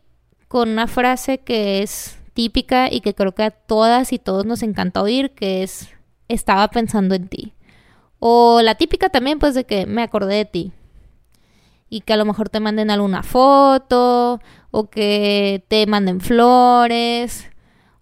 con 0.48 0.68
una 0.68 0.86
frase 0.86 1.38
que 1.38 1.82
es 1.82 2.18
típica 2.34 2.92
y 2.92 3.00
que 3.00 3.14
creo 3.14 3.34
que 3.34 3.44
a 3.44 3.50
todas 3.50 4.12
y 4.12 4.18
todos 4.18 4.44
nos 4.44 4.62
encanta 4.62 5.02
oír, 5.02 5.30
que 5.30 5.62
es 5.62 5.93
estaba 6.28 6.68
pensando 6.68 7.14
en 7.14 7.28
ti. 7.28 7.54
O 8.18 8.60
la 8.62 8.74
típica 8.76 9.08
también, 9.08 9.38
pues, 9.38 9.54
de 9.54 9.64
que 9.64 9.86
me 9.86 10.02
acordé 10.02 10.36
de 10.36 10.44
ti. 10.44 10.72
Y 11.90 12.00
que 12.00 12.12
a 12.12 12.16
lo 12.16 12.24
mejor 12.24 12.48
te 12.48 12.60
manden 12.60 12.90
alguna 12.90 13.22
foto, 13.22 14.40
o 14.70 14.90
que 14.90 15.64
te 15.68 15.86
manden 15.86 16.20
flores, 16.20 17.50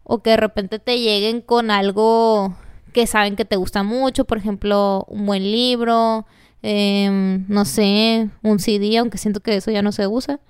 o 0.04 0.22
que 0.22 0.30
de 0.30 0.36
repente 0.36 0.78
te 0.78 0.98
lleguen 0.98 1.40
con 1.40 1.70
algo 1.70 2.54
que 2.92 3.06
saben 3.06 3.36
que 3.36 3.44
te 3.44 3.56
gusta 3.56 3.82
mucho, 3.82 4.24
por 4.24 4.38
ejemplo, 4.38 5.04
un 5.08 5.26
buen 5.26 5.42
libro, 5.42 6.26
em, 6.62 7.44
no 7.48 7.64
sé, 7.64 8.28
un 8.42 8.58
CD, 8.58 8.98
aunque 8.98 9.18
siento 9.18 9.40
que 9.40 9.56
eso 9.56 9.70
ya 9.70 9.82
no 9.82 9.92
se 9.92 10.06
usa, 10.06 10.40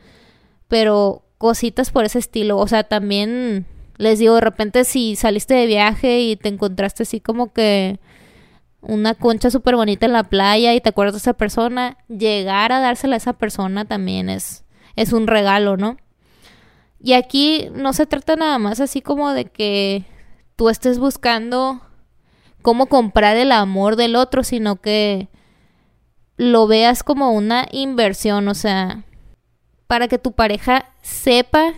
pero 0.68 1.24
cositas 1.38 1.90
por 1.90 2.04
ese 2.04 2.18
estilo. 2.18 2.58
O 2.58 2.68
sea, 2.68 2.84
también 2.84 3.66
les 3.98 4.18
digo, 4.18 4.34
de 4.36 4.40
repente 4.40 4.84
si 4.84 5.16
saliste 5.16 5.54
de 5.54 5.66
viaje 5.66 6.20
y 6.20 6.36
te 6.36 6.48
encontraste 6.48 7.04
así 7.04 7.20
como 7.20 7.52
que 7.52 8.00
una 8.80 9.14
concha 9.14 9.50
súper 9.50 9.76
bonita 9.76 10.06
en 10.06 10.12
la 10.12 10.24
playa 10.24 10.74
y 10.74 10.80
te 10.80 10.88
acuerdas 10.88 11.14
de 11.14 11.18
esa 11.18 11.34
persona, 11.34 11.98
llegar 12.08 12.72
a 12.72 12.80
dársela 12.80 13.14
a 13.14 13.18
esa 13.18 13.32
persona 13.32 13.84
también 13.84 14.28
es, 14.28 14.64
es 14.96 15.12
un 15.12 15.26
regalo, 15.26 15.76
¿no? 15.76 15.96
Y 17.00 17.14
aquí 17.14 17.68
no 17.74 17.92
se 17.92 18.06
trata 18.06 18.36
nada 18.36 18.58
más 18.58 18.80
así 18.80 19.00
como 19.00 19.32
de 19.32 19.46
que 19.46 20.04
tú 20.56 20.68
estés 20.68 20.98
buscando 20.98 21.80
cómo 22.62 22.86
comprar 22.86 23.36
el 23.36 23.52
amor 23.52 23.96
del 23.96 24.16
otro, 24.16 24.44
sino 24.44 24.76
que 24.76 25.28
lo 26.36 26.66
veas 26.66 27.02
como 27.02 27.32
una 27.32 27.66
inversión, 27.70 28.48
o 28.48 28.54
sea, 28.54 29.04
para 29.86 30.08
que 30.08 30.18
tu 30.18 30.32
pareja 30.32 30.86
sepa 31.02 31.74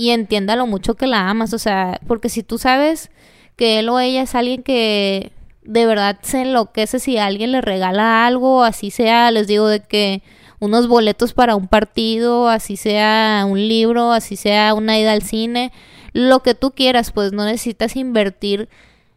y 0.00 0.12
entienda 0.12 0.56
lo 0.56 0.66
mucho 0.66 0.94
que 0.94 1.06
la 1.06 1.28
amas, 1.28 1.52
o 1.52 1.58
sea, 1.58 2.00
porque 2.06 2.30
si 2.30 2.42
tú 2.42 2.56
sabes 2.56 3.10
que 3.54 3.78
él 3.78 3.90
o 3.90 4.00
ella 4.00 4.22
es 4.22 4.34
alguien 4.34 4.62
que 4.62 5.30
de 5.60 5.84
verdad 5.84 6.16
se 6.22 6.40
enloquece 6.40 7.00
si 7.00 7.18
alguien 7.18 7.52
le 7.52 7.60
regala 7.60 8.26
algo, 8.26 8.64
así 8.64 8.90
sea, 8.90 9.30
les 9.30 9.46
digo 9.46 9.68
de 9.68 9.80
que 9.80 10.22
unos 10.58 10.88
boletos 10.88 11.34
para 11.34 11.54
un 11.54 11.68
partido, 11.68 12.48
así 12.48 12.78
sea 12.78 13.44
un 13.46 13.58
libro, 13.58 14.12
así 14.12 14.36
sea 14.36 14.72
una 14.72 14.98
ida 14.98 15.12
al 15.12 15.20
cine, 15.20 15.70
lo 16.14 16.40
que 16.40 16.54
tú 16.54 16.70
quieras, 16.70 17.12
pues 17.12 17.34
no 17.34 17.44
necesitas 17.44 17.94
invertir 17.94 18.70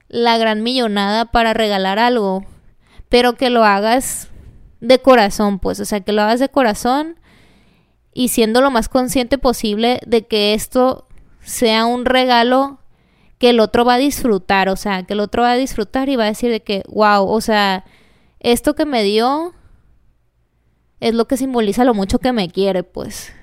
la 0.09 0.37
gran 0.37 0.63
millonada 0.63 1.31
para 1.31 1.53
regalar 1.53 1.97
algo, 1.97 2.43
pero 3.07 3.35
que 3.35 3.49
lo 3.49 3.63
hagas 3.63 4.27
de 4.81 4.99
corazón, 4.99 5.59
pues, 5.59 5.79
o 5.79 5.85
sea, 5.85 6.01
que 6.01 6.11
lo 6.11 6.23
hagas 6.23 6.41
de 6.41 6.49
corazón 6.49 7.15
y 8.13 8.29
siendo 8.29 8.61
lo 8.61 8.71
más 8.71 8.89
consciente 8.89 9.37
posible 9.37 9.99
de 10.05 10.27
que 10.27 10.53
esto 10.53 11.07
sea 11.41 11.85
un 11.85 12.05
regalo 12.05 12.79
que 13.37 13.49
el 13.49 13.59
otro 13.59 13.83
va 13.83 13.95
a 13.95 13.97
disfrutar, 13.97 14.69
o 14.69 14.75
sea, 14.75 15.03
que 15.03 15.13
el 15.13 15.19
otro 15.19 15.41
va 15.41 15.51
a 15.51 15.57
disfrutar 15.57 16.09
y 16.09 16.15
va 16.15 16.23
a 16.23 16.27
decir 16.27 16.49
de 16.49 16.61
que, 16.61 16.83
wow, 16.87 17.27
o 17.27 17.41
sea, 17.41 17.83
esto 18.39 18.75
que 18.75 18.85
me 18.85 19.03
dio 19.03 19.53
es 20.99 21.13
lo 21.13 21.27
que 21.27 21.35
simboliza 21.35 21.83
lo 21.83 21.93
mucho 21.93 22.19
que 22.19 22.31
me 22.31 22.49
quiere, 22.49 22.83
pues. 22.83 23.33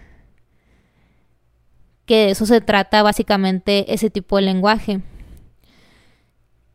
Que 2.07 2.27
de 2.27 2.31
eso 2.31 2.47
se 2.47 2.63
trata 2.63 3.03
básicamente 3.03 3.93
ese 3.93 4.09
tipo 4.09 4.37
de 4.37 4.43
lenguaje. 4.43 5.03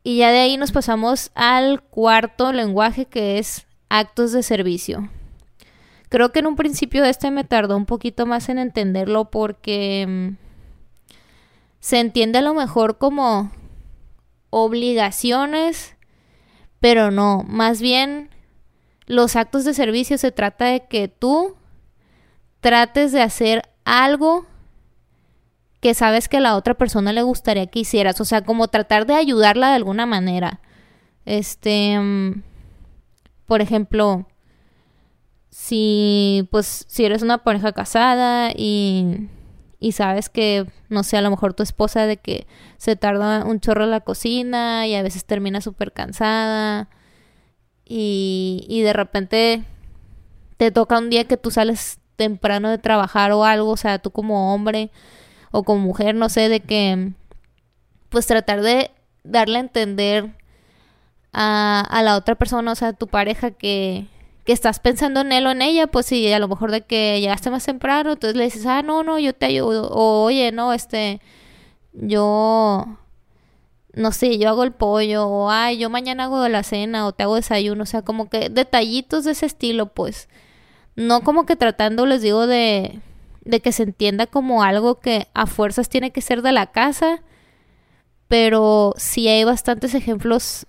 Y 0.03 0.17
ya 0.17 0.29
de 0.29 0.37
ahí 0.37 0.57
nos 0.57 0.71
pasamos 0.71 1.31
al 1.33 1.81
cuarto 1.81 2.53
lenguaje 2.53 3.05
que 3.07 3.39
es 3.39 3.65
actos 3.89 4.33
de 4.33 4.43
servicio. 4.43 5.09
Creo 6.09 6.31
que 6.31 6.39
en 6.39 6.47
un 6.47 6.55
principio 6.55 7.03
este 7.03 7.31
me 7.31 7.43
tardó 7.43 7.75
un 7.77 7.85
poquito 7.85 8.25
más 8.25 8.49
en 8.49 8.59
entenderlo 8.59 9.31
porque 9.31 10.05
mm, 10.07 10.37
se 11.79 11.99
entiende 11.99 12.39
a 12.39 12.41
lo 12.41 12.53
mejor 12.53 12.97
como 12.97 13.51
obligaciones, 14.49 15.95
pero 16.79 17.11
no, 17.11 17.43
más 17.47 17.81
bien 17.81 18.29
los 19.07 19.35
actos 19.35 19.65
de 19.65 19.73
servicio 19.73 20.17
se 20.17 20.31
trata 20.31 20.65
de 20.65 20.87
que 20.87 21.07
tú 21.07 21.55
trates 22.59 23.11
de 23.11 23.21
hacer 23.21 23.63
algo 23.83 24.45
que 25.79 25.93
sabes 25.93 26.27
que 26.27 26.37
a 26.37 26.41
la 26.41 26.55
otra 26.55 26.73
persona 26.73 27.13
le 27.13 27.21
gustaría 27.21 27.67
que 27.67 27.79
hicieras, 27.79 28.19
o 28.19 28.25
sea, 28.25 28.41
como 28.41 28.67
tratar 28.69 29.05
de 29.05 29.13
ayudarla 29.13 29.69
de 29.69 29.75
alguna 29.75 30.07
manera. 30.07 30.61
Este, 31.25 31.99
mm, 31.99 32.41
por 33.45 33.61
ejemplo, 33.61 34.27
si 35.55 36.49
pues 36.51 36.83
si 36.89 37.05
eres 37.05 37.21
una 37.21 37.37
pareja 37.37 37.71
casada 37.71 38.51
y 38.53 39.29
y 39.79 39.93
sabes 39.93 40.27
que 40.27 40.67
no 40.89 41.03
sé, 41.03 41.15
a 41.15 41.21
lo 41.21 41.29
mejor 41.29 41.53
tu 41.53 41.63
esposa 41.63 42.05
de 42.05 42.17
que 42.17 42.45
se 42.77 42.97
tarda 42.97 43.45
un 43.45 43.61
chorro 43.61 43.85
en 43.85 43.91
la 43.91 44.01
cocina 44.01 44.85
y 44.85 44.95
a 44.95 45.01
veces 45.01 45.23
termina 45.23 45.61
súper 45.61 45.93
cansada 45.93 46.89
y, 47.85 48.65
y 48.67 48.81
de 48.81 48.91
repente 48.91 49.63
te 50.57 50.71
toca 50.71 50.99
un 50.99 51.09
día 51.09 51.23
que 51.23 51.37
tú 51.37 51.51
sales 51.51 51.99
temprano 52.17 52.69
de 52.69 52.77
trabajar 52.77 53.31
o 53.31 53.45
algo, 53.45 53.71
o 53.71 53.77
sea, 53.77 53.99
tú 53.99 54.11
como 54.11 54.53
hombre 54.53 54.91
o 55.51 55.63
como 55.63 55.79
mujer, 55.79 56.15
no 56.15 56.27
sé, 56.27 56.49
de 56.49 56.59
que 56.59 57.13
pues 58.09 58.27
tratar 58.27 58.61
de 58.61 58.91
darle 59.23 59.57
a 59.59 59.61
entender 59.61 60.35
a, 61.31 61.79
a 61.89 62.03
la 62.03 62.17
otra 62.17 62.35
persona, 62.35 62.73
o 62.73 62.75
sea, 62.75 62.89
a 62.89 62.93
tu 62.93 63.07
pareja 63.07 63.51
que, 63.51 64.07
que 64.45 64.53
estás 64.53 64.79
pensando 64.79 65.21
en 65.21 65.31
él 65.31 65.47
o 65.47 65.51
en 65.51 65.61
ella, 65.63 65.87
pues 65.87 66.05
si 66.05 66.31
a 66.31 66.39
lo 66.39 66.47
mejor 66.47 66.71
de 66.71 66.81
que 66.81 67.19
llegaste 67.19 67.49
más 67.49 67.65
temprano, 67.65 68.13
entonces 68.13 68.37
le 68.37 68.45
dices, 68.45 68.65
ah, 68.67 68.83
no, 68.83 69.03
no, 69.03 69.17
yo 69.17 69.33
te 69.33 69.47
ayudo, 69.47 69.89
o 69.89 70.23
oye, 70.23 70.51
no, 70.51 70.71
este, 70.71 71.19
yo, 71.93 72.85
no 73.93 74.11
sé, 74.11 74.37
yo 74.37 74.49
hago 74.49 74.63
el 74.63 74.71
pollo, 74.71 75.27
o 75.27 75.49
ay, 75.49 75.79
yo 75.79 75.89
mañana 75.89 76.25
hago 76.25 76.47
la 76.47 76.61
cena, 76.61 77.07
o 77.07 77.11
te 77.11 77.23
hago 77.23 77.35
desayuno, 77.35 77.83
o 77.83 77.85
sea, 77.87 78.03
como 78.03 78.29
que 78.29 78.49
detallitos 78.49 79.23
de 79.25 79.31
ese 79.31 79.47
estilo, 79.47 79.87
pues, 79.87 80.29
no 80.95 81.21
como 81.21 81.47
que 81.47 81.55
tratando, 81.55 82.05
les 82.05 82.21
digo, 82.21 82.45
de, 82.45 82.99
de 83.45 83.59
que 83.61 83.71
se 83.71 83.83
entienda 83.83 84.27
como 84.27 84.63
algo 84.63 84.99
que 84.99 85.27
a 85.33 85.47
fuerzas 85.47 85.89
tiene 85.89 86.11
que 86.11 86.21
ser 86.21 86.43
de 86.43 86.51
la 86.51 86.67
casa, 86.71 87.23
pero 88.27 88.93
sí 88.97 89.27
hay 89.27 89.43
bastantes 89.43 89.95
ejemplos 89.95 90.67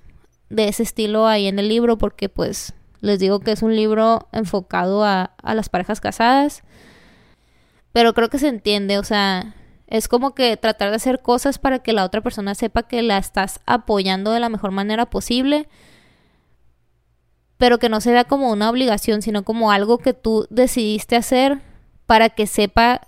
de 0.49 0.69
ese 0.69 0.83
estilo 0.83 1.27
ahí 1.27 1.47
en 1.47 1.59
el 1.59 1.69
libro, 1.69 1.99
porque 1.99 2.31
pues 2.31 2.73
les 3.07 3.19
digo 3.21 3.41
que 3.41 3.53
es 3.53 3.63
un 3.63 3.75
libro 3.75 4.29
enfocado 4.33 5.05
a, 5.05 5.35
a 5.43 5.55
las 5.55 5.69
parejas 5.69 6.01
casadas. 6.01 6.63
Pero 7.93 8.13
creo 8.13 8.29
que 8.29 8.39
se 8.39 8.49
entiende, 8.49 8.99
o 8.99 9.05
sea, 9.05 9.55
es 9.87 10.09
como 10.09 10.35
que 10.35 10.57
tratar 10.57 10.91
de 10.91 10.97
hacer 10.97 11.23
cosas 11.23 11.59
para 11.59 11.79
que 11.79 11.93
la 11.93 12.05
otra 12.05 12.21
persona 12.21 12.55
sepa 12.55 12.83
que 12.83 13.03
la 13.03 13.19
estás 13.19 13.61
apoyando 13.65 14.33
de 14.33 14.41
la 14.41 14.49
mejor 14.49 14.73
manera 14.73 15.07
posible, 15.07 15.69
pero 17.57 17.79
que 17.79 17.89
no 17.89 18.01
se 18.01 18.13
vea 18.13 18.25
como 18.25 18.51
una 18.51 18.69
obligación, 18.69 19.23
sino 19.23 19.45
como 19.45 19.71
algo 19.71 19.99
que 19.99 20.13
tú 20.13 20.47
decidiste 20.51 21.17
hacer 21.17 21.61
para 22.05 22.29
que 22.29 22.47
sepa 22.47 23.01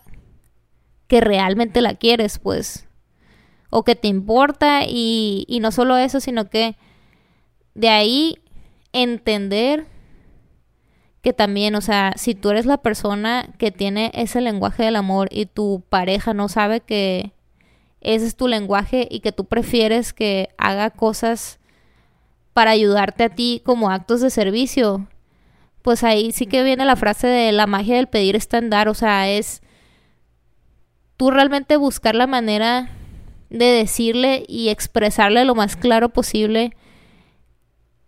que 1.09 1.21
realmente 1.21 1.81
la 1.81 1.95
quieres, 1.95 2.39
pues, 2.39 2.87
o 3.71 3.85
que 3.85 3.97
te 3.97 4.09
importa 4.09 4.85
y, 4.87 5.45
y 5.49 5.61
no 5.61 5.73
solo 5.73 5.97
eso, 5.97 6.21
sino 6.21 6.49
que 6.49 6.77
de 7.75 7.89
ahí 7.89 8.39
entender 9.03 9.87
que 11.23 11.33
también, 11.33 11.75
o 11.75 11.81
sea, 11.81 12.13
si 12.17 12.35
tú 12.35 12.51
eres 12.51 12.67
la 12.67 12.79
persona 12.79 13.49
que 13.59 13.71
tiene 13.71 14.11
ese 14.15 14.41
lenguaje 14.41 14.85
del 14.85 14.97
amor 14.97 15.29
y 15.31 15.47
tu 15.47 15.83
pareja 15.89 16.33
no 16.33 16.49
sabe 16.49 16.81
que 16.81 17.33
ese 18.01 18.27
es 18.27 18.37
tu 18.37 18.47
lenguaje 18.47 19.09
y 19.11 19.21
que 19.21 19.33
tú 19.33 19.45
prefieres 19.45 20.13
que 20.13 20.51
haga 20.57 20.91
cosas 20.91 21.59
para 22.53 22.71
ayudarte 22.71 23.25
a 23.25 23.29
ti 23.29 23.63
como 23.65 23.91
actos 23.91 24.21
de 24.21 24.31
servicio, 24.31 25.07
pues 25.83 26.05
ahí 26.05 26.33
sí 26.33 26.47
que 26.47 26.63
viene 26.63 26.85
la 26.85 26.97
frase 26.97 27.27
de 27.27 27.53
la 27.53 27.67
magia 27.67 27.97
del 27.97 28.09
pedir 28.09 28.37
está 28.37 28.59
en 28.59 28.71
dar, 28.71 28.89
o 28.89 28.95
sea, 28.95 29.29
es 29.29 29.63
tú 31.17 31.31
realmente 31.31 31.77
buscar 31.77 32.15
la 32.15 32.27
manera 32.27 32.91
de 33.51 33.67
decirle 33.67 34.45
y 34.47 34.69
expresarle 34.69 35.45
lo 35.45 35.55
más 35.55 35.77
claro 35.77 36.11
posible 36.11 36.77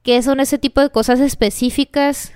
¿Qué 0.02 0.22
son 0.22 0.40
ese 0.40 0.58
tipo 0.58 0.80
de 0.80 0.90
cosas 0.90 1.20
específicas 1.20 2.32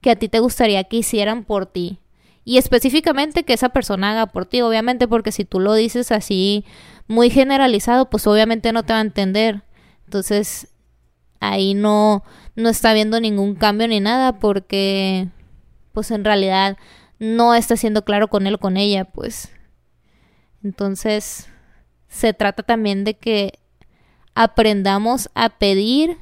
que 0.00 0.10
a 0.10 0.16
ti 0.16 0.28
te 0.28 0.40
gustaría 0.40 0.84
que 0.84 0.96
hicieran 0.98 1.44
por 1.44 1.66
ti? 1.66 2.00
Y 2.44 2.56
específicamente 2.56 3.44
que 3.44 3.52
esa 3.52 3.68
persona 3.68 4.12
haga 4.12 4.26
por 4.26 4.46
ti, 4.46 4.62
obviamente, 4.62 5.06
porque 5.06 5.30
si 5.30 5.44
tú 5.44 5.60
lo 5.60 5.74
dices 5.74 6.10
así 6.10 6.64
muy 7.06 7.28
generalizado, 7.28 8.08
pues 8.08 8.26
obviamente 8.26 8.72
no 8.72 8.82
te 8.82 8.92
va 8.92 9.00
a 9.00 9.02
entender. 9.02 9.62
Entonces, 10.06 10.68
ahí 11.38 11.74
no, 11.74 12.24
no 12.56 12.68
está 12.70 12.94
viendo 12.94 13.20
ningún 13.20 13.54
cambio 13.54 13.88
ni 13.88 14.00
nada, 14.00 14.38
porque, 14.38 15.28
pues 15.92 16.10
en 16.10 16.24
realidad 16.24 16.78
no 17.18 17.54
está 17.54 17.76
siendo 17.76 18.04
claro 18.04 18.28
con 18.28 18.46
él 18.46 18.54
o 18.54 18.58
con 18.58 18.78
ella, 18.78 19.04
pues. 19.04 19.52
Entonces, 20.64 21.48
se 22.08 22.32
trata 22.32 22.62
también 22.62 23.04
de 23.04 23.14
que 23.14 23.58
aprendamos 24.34 25.28
a 25.34 25.50
pedir 25.50 26.16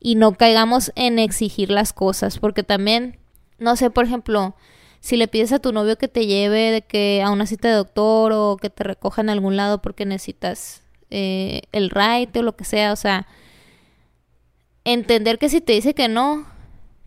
y 0.00 0.14
no 0.14 0.32
caigamos 0.32 0.92
en 0.96 1.18
exigir 1.18 1.70
las 1.70 1.92
cosas, 1.92 2.38
porque 2.38 2.62
también, 2.62 3.18
no 3.58 3.76
sé, 3.76 3.90
por 3.90 4.06
ejemplo, 4.06 4.56
si 5.00 5.16
le 5.16 5.28
pides 5.28 5.52
a 5.52 5.58
tu 5.58 5.72
novio 5.72 5.96
que 5.96 6.08
te 6.08 6.26
lleve 6.26 6.70
de 6.70 6.82
que 6.82 7.22
a 7.22 7.30
una 7.30 7.46
cita 7.46 7.68
de 7.68 7.74
doctor 7.74 8.32
o 8.32 8.56
que 8.56 8.70
te 8.70 8.82
recoja 8.82 9.20
en 9.20 9.30
algún 9.30 9.56
lado 9.56 9.80
porque 9.82 10.06
necesitas 10.06 10.82
eh, 11.10 11.62
el 11.72 11.90
ride 11.90 12.40
o 12.40 12.42
lo 12.42 12.56
que 12.56 12.64
sea, 12.64 12.92
o 12.92 12.96
sea, 12.96 13.26
entender 14.84 15.38
que 15.38 15.50
si 15.50 15.60
te 15.60 15.74
dice 15.74 15.94
que 15.94 16.08
no, 16.08 16.46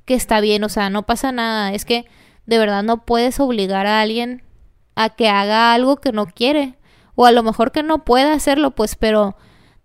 que 0.05 0.13
está 0.13 0.39
bien, 0.39 0.63
o 0.63 0.69
sea, 0.69 0.89
no 0.89 1.03
pasa 1.03 1.31
nada, 1.31 1.73
es 1.73 1.85
que 1.85 2.05
de 2.45 2.57
verdad 2.57 2.83
no 2.83 3.05
puedes 3.05 3.39
obligar 3.39 3.87
a 3.87 4.01
alguien 4.01 4.43
a 4.95 5.09
que 5.09 5.29
haga 5.29 5.73
algo 5.73 5.97
que 5.97 6.11
no 6.11 6.27
quiere, 6.27 6.75
o 7.15 7.25
a 7.25 7.31
lo 7.31 7.41
mejor 7.43 7.71
que 7.71 7.83
no 7.83 8.03
pueda 8.03 8.33
hacerlo, 8.33 8.71
pues, 8.71 8.95
pero 8.95 9.35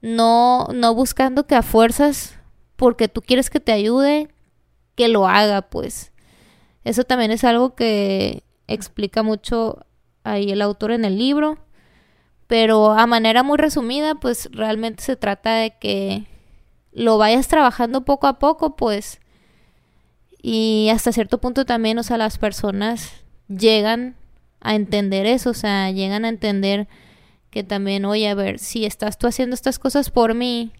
no, 0.01 0.66
no 0.75 0.94
buscando 0.94 1.47
que 1.47 1.55
a 1.55 1.62
fuerzas 1.62 2.38
porque 2.78 3.08
tú 3.08 3.22
quieres 3.22 3.50
que 3.50 3.58
te 3.58 3.72
ayude, 3.72 4.28
que 4.94 5.08
lo 5.08 5.26
haga, 5.26 5.62
pues. 5.62 6.12
Eso 6.84 7.02
también 7.02 7.32
es 7.32 7.42
algo 7.42 7.74
que 7.74 8.44
explica 8.68 9.24
mucho 9.24 9.84
ahí 10.22 10.52
el 10.52 10.62
autor 10.62 10.92
en 10.92 11.04
el 11.04 11.18
libro. 11.18 11.58
Pero 12.46 12.92
a 12.92 13.08
manera 13.08 13.42
muy 13.42 13.58
resumida, 13.58 14.14
pues 14.14 14.48
realmente 14.52 15.02
se 15.02 15.16
trata 15.16 15.56
de 15.56 15.76
que 15.80 16.28
lo 16.92 17.18
vayas 17.18 17.48
trabajando 17.48 18.04
poco 18.04 18.28
a 18.28 18.38
poco, 18.38 18.76
pues. 18.76 19.18
Y 20.40 20.88
hasta 20.92 21.10
cierto 21.10 21.38
punto 21.38 21.64
también, 21.64 21.98
o 21.98 22.04
sea, 22.04 22.16
las 22.16 22.38
personas 22.38 23.10
llegan 23.48 24.14
a 24.60 24.76
entender 24.76 25.26
eso, 25.26 25.50
o 25.50 25.54
sea, 25.54 25.90
llegan 25.90 26.24
a 26.24 26.28
entender 26.28 26.86
que 27.50 27.64
también, 27.64 28.04
oye, 28.04 28.28
a 28.28 28.34
ver, 28.34 28.60
si 28.60 28.86
estás 28.86 29.18
tú 29.18 29.26
haciendo 29.26 29.54
estas 29.54 29.80
cosas 29.80 30.10
por 30.10 30.34
mí, 30.34 30.70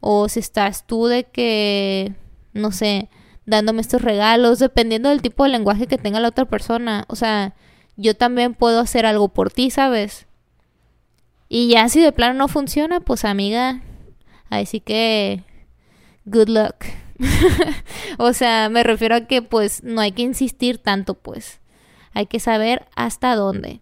o 0.00 0.28
si 0.28 0.40
estás 0.40 0.86
tú 0.86 1.06
de 1.06 1.24
que, 1.24 2.14
no 2.52 2.72
sé, 2.72 3.08
dándome 3.46 3.80
estos 3.80 4.02
regalos, 4.02 4.58
dependiendo 4.58 5.08
del 5.08 5.22
tipo 5.22 5.44
de 5.44 5.50
lenguaje 5.50 5.86
que 5.86 5.98
tenga 5.98 6.20
la 6.20 6.28
otra 6.28 6.44
persona, 6.44 7.04
o 7.08 7.16
sea, 7.16 7.54
yo 7.96 8.16
también 8.16 8.54
puedo 8.54 8.80
hacer 8.80 9.06
algo 9.06 9.28
por 9.28 9.50
ti, 9.50 9.70
¿sabes? 9.70 10.26
Y 11.48 11.68
ya 11.68 11.88
si 11.88 12.00
de 12.00 12.12
plano 12.12 12.34
no 12.34 12.48
funciona, 12.48 13.00
pues 13.00 13.24
amiga, 13.24 13.82
ahí 14.50 14.66
sí 14.66 14.80
que 14.80 15.44
good 16.24 16.48
luck. 16.48 16.74
o 18.18 18.32
sea, 18.32 18.68
me 18.68 18.82
refiero 18.82 19.14
a 19.14 19.26
que 19.26 19.42
pues 19.42 19.84
no 19.84 20.00
hay 20.00 20.12
que 20.12 20.22
insistir 20.22 20.78
tanto, 20.78 21.14
pues. 21.14 21.60
Hay 22.12 22.26
que 22.26 22.40
saber 22.40 22.86
hasta 22.96 23.34
dónde. 23.34 23.80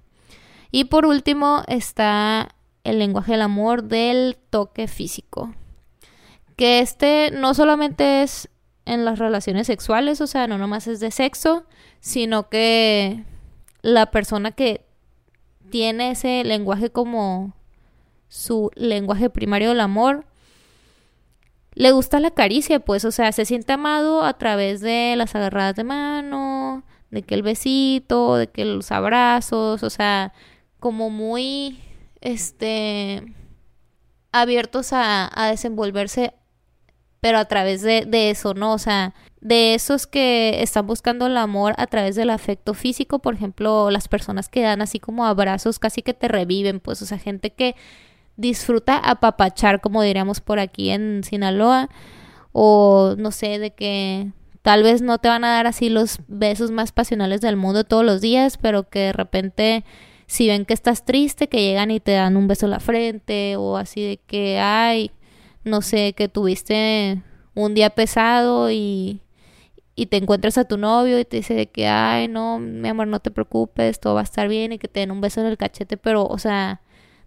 Y 0.70 0.85
por 0.85 1.07
último 1.07 1.62
está 1.66 2.55
el 2.85 2.98
lenguaje 2.98 3.33
del 3.33 3.42
amor 3.42 3.85
del 3.85 4.37
toque 4.51 4.88
físico. 4.88 5.55
Que 6.57 6.81
este 6.81 7.31
no 7.33 7.55
solamente 7.55 8.23
es 8.23 8.49
en 8.85 9.05
las 9.05 9.19
relaciones 9.19 9.67
sexuales, 9.67 10.21
o 10.21 10.27
sea, 10.27 10.47
no 10.47 10.59
nomás 10.59 10.87
es 10.87 11.01
de 11.01 11.11
sexo, 11.11 11.65
sino 12.01 12.49
que 12.49 13.25
la 13.83 14.11
persona 14.11 14.53
que 14.53 14.85
tiene 15.71 16.11
ese 16.12 16.45
lenguaje 16.45 16.91
como 16.91 17.55
su 18.29 18.71
lenguaje 18.75 19.31
primario 19.31 19.71
del 19.71 19.81
amor, 19.81 20.25
le 21.75 21.93
gusta 21.93 22.21
la 22.21 22.31
caricia, 22.31 22.81
pues, 22.81 23.05
o 23.05 23.11
sea, 23.11 23.33
se 23.33 23.45
siente 23.45 23.73
amado 23.73 24.25
a 24.25 24.35
través 24.35 24.81
de 24.81 25.15
las 25.17 25.35
agarradas 25.35 25.75
de 25.75 25.85
mano, 25.85 26.85
de 27.11 27.23
que 27.23 27.35
el 27.35 27.43
besito, 27.43 28.37
de 28.37 28.49
que 28.49 28.65
los 28.65 28.93
abrazos, 28.93 29.83
o 29.83 29.91
sea, 29.91 30.33
como 30.81 31.11
muy, 31.11 31.79
este, 32.21 33.35
abiertos 34.33 34.93
a, 34.93 35.31
a 35.35 35.49
desenvolverse, 35.51 36.35
pero 37.23 37.39
a 37.39 37.47
través 37.47 37.83
de, 37.83 38.05
de 38.05 38.31
eso, 38.31 38.53
¿no? 38.53 38.75
O 38.75 38.79
sea, 38.79 39.15
de 39.41 39.75
esos 39.75 40.07
que 40.07 40.61
están 40.61 40.87
buscando 40.87 41.27
el 41.27 41.37
amor 41.37 41.75
a 41.79 41.87
través 41.87 42.17
del 42.17 42.31
afecto 42.31 42.75
físico, 42.75 43.21
por 43.21 43.35
ejemplo, 43.35 43.91
las 43.91 44.09
personas 44.09 44.49
que 44.49 44.63
dan 44.63 44.83
así 44.83 44.99
como 44.99 45.25
abrazos 45.25 45.79
casi 45.79 46.03
que 46.03 46.15
te 46.15 46.29
reviven, 46.29 46.81
pues, 46.81 47.01
o 47.01 47.07
sea, 47.07 47.19
gente 47.19 47.51
que 47.51 47.77
disfruta 48.37 48.99
apapachar, 48.99 49.81
como 49.81 50.03
diríamos 50.03 50.41
por 50.41 50.59
aquí 50.59 50.91
en 50.91 51.23
Sinaloa, 51.23 51.89
o 52.53 53.15
no 53.17 53.31
sé, 53.31 53.59
de 53.59 53.71
que 53.71 54.33
Tal 54.63 54.85
vez 54.85 55.03
no 55.03 55.19
te 55.19 55.29
van 55.29 55.45
a 55.45 55.51
dar 55.51 55.67
así 55.67 55.89
los 55.89 56.21
besos 56.29 56.71
más 56.71 56.93
pasionales 56.93 57.41
del 57.41 57.57
mundo 57.57 57.83
todos 57.83 58.05
los 58.05 58.21
días, 58.21 58.59
pero 58.59 58.89
que 58.89 59.01
de 59.01 59.13
repente 59.13 59.85
si 60.27 60.47
ven 60.47 60.65
que 60.65 60.73
estás 60.73 61.05
triste, 61.05 61.49
que 61.49 61.63
llegan 61.63 61.91
y 61.91 61.99
te 61.99 62.13
dan 62.13 62.37
un 62.37 62.47
beso 62.47 62.67
en 62.67 62.71
la 62.71 62.81
frente 62.81 63.57
o 63.57 63.77
así 63.77 64.03
de 64.03 64.17
que, 64.19 64.61
ay, 64.61 65.11
no 65.64 65.83
sé, 65.83 66.14
que 66.14 66.29
tuviste 66.29 67.22
un 67.55 67.75
día 67.75 67.90
pesado 67.90 68.70
y, 68.70 69.22
y 69.94 70.07
te 70.07 70.16
encuentras 70.16 70.59
a 70.59 70.64
tu 70.64 70.79
novio 70.79 71.18
y 71.18 71.25
te 71.25 71.38
dice 71.38 71.66
que, 71.66 71.88
ay, 71.88 72.29
no, 72.29 72.59
mi 72.59 72.88
amor, 72.88 73.07
no 73.07 73.20
te 73.20 73.31
preocupes, 73.31 74.01
todo 74.01 74.14
va 74.14 74.20
a 74.20 74.25
estar 74.25 74.48
bien 74.48 74.72
y 74.72 74.79
que 74.79 74.88
te 74.88 75.01
den 75.01 75.11
un 75.11 75.20
beso 75.20 75.40
en 75.40 75.46
el 75.46 75.57
cachete, 75.59 75.96
pero, 75.96 76.27
o 76.27 76.38
sea, 76.38 76.81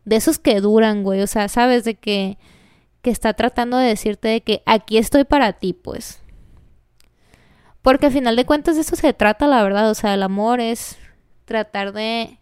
de 0.06 0.16
esos 0.16 0.40
que 0.40 0.62
duran, 0.62 1.04
güey, 1.04 1.22
o 1.22 1.28
sea, 1.28 1.48
sabes 1.50 1.84
de 1.84 1.96
que, 1.96 2.38
que 3.02 3.12
está 3.12 3.34
tratando 3.34 3.78
de 3.78 3.88
decirte 3.88 4.28
de 4.30 4.42
que 4.42 4.64
aquí 4.66 4.98
estoy 4.98 5.24
para 5.24 5.54
ti, 5.54 5.74
pues. 5.74 6.22
Porque 7.86 8.08
al 8.08 8.12
final 8.12 8.36
de 8.36 8.46
cuentas 8.46 8.76
de 8.76 8.82
eso 8.82 8.96
se 8.96 9.14
trata, 9.14 9.46
la 9.46 9.62
verdad. 9.62 9.92
O 9.92 9.94
sea, 9.94 10.16
el 10.16 10.24
amor 10.24 10.60
es 10.60 10.98
tratar 11.46 11.94
de 11.94 12.40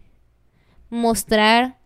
mostrar 0.90 1.80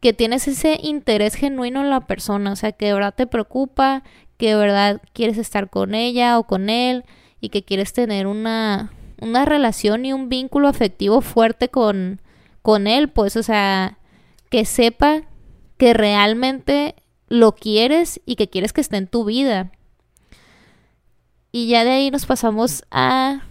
que 0.00 0.12
tienes 0.12 0.48
ese 0.48 0.78
interés 0.82 1.34
genuino 1.34 1.80
en 1.80 1.90
la 1.90 2.00
persona. 2.06 2.52
O 2.52 2.56
sea, 2.56 2.72
que 2.72 2.86
de 2.86 2.94
verdad 2.94 3.14
te 3.14 3.26
preocupa, 3.26 4.02
que 4.36 4.48
de 4.48 4.56
verdad 4.56 5.02
quieres 5.12 5.38
estar 5.38 5.70
con 5.70 5.94
ella 5.94 6.38
o 6.38 6.44
con 6.44 6.70
él 6.70 7.04
y 7.40 7.50
que 7.50 7.62
quieres 7.62 7.92
tener 7.92 8.26
una, 8.26 8.92
una 9.20 9.44
relación 9.44 10.04
y 10.04 10.12
un 10.12 10.28
vínculo 10.28 10.68
afectivo 10.68 11.20
fuerte 11.20 11.68
con, 11.68 12.20
con 12.62 12.86
él. 12.86 13.08
Pues, 13.10 13.36
o 13.36 13.42
sea, 13.42 13.98
que 14.48 14.64
sepa 14.64 15.22
que 15.76 15.94
realmente 15.94 16.94
lo 17.28 17.52
quieres 17.52 18.20
y 18.26 18.36
que 18.36 18.48
quieres 18.48 18.72
que 18.72 18.80
esté 18.80 18.96
en 18.96 19.06
tu 19.06 19.24
vida. 19.24 19.70
Y 21.52 21.68
ya 21.68 21.84
de 21.84 21.90
ahí 21.90 22.10
nos 22.10 22.26
pasamos 22.26 22.84
a 22.90 23.42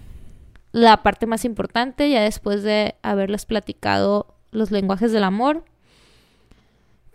la 0.72 1.04
parte 1.04 1.26
más 1.26 1.46
importante, 1.46 2.10
ya 2.10 2.22
después 2.22 2.64
de 2.64 2.96
haberles 3.02 3.46
platicado 3.46 4.36
los 4.52 4.72
lenguajes 4.72 5.12
del 5.12 5.24
amor, 5.24 5.66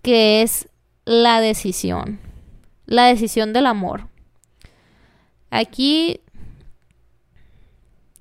que 0.04 0.42
es 0.42 0.68
la 1.06 1.40
decisión. 1.40 2.20
La 2.86 3.06
decisión 3.06 3.52
del 3.54 3.66
amor. 3.66 4.08
Aquí 5.50 6.20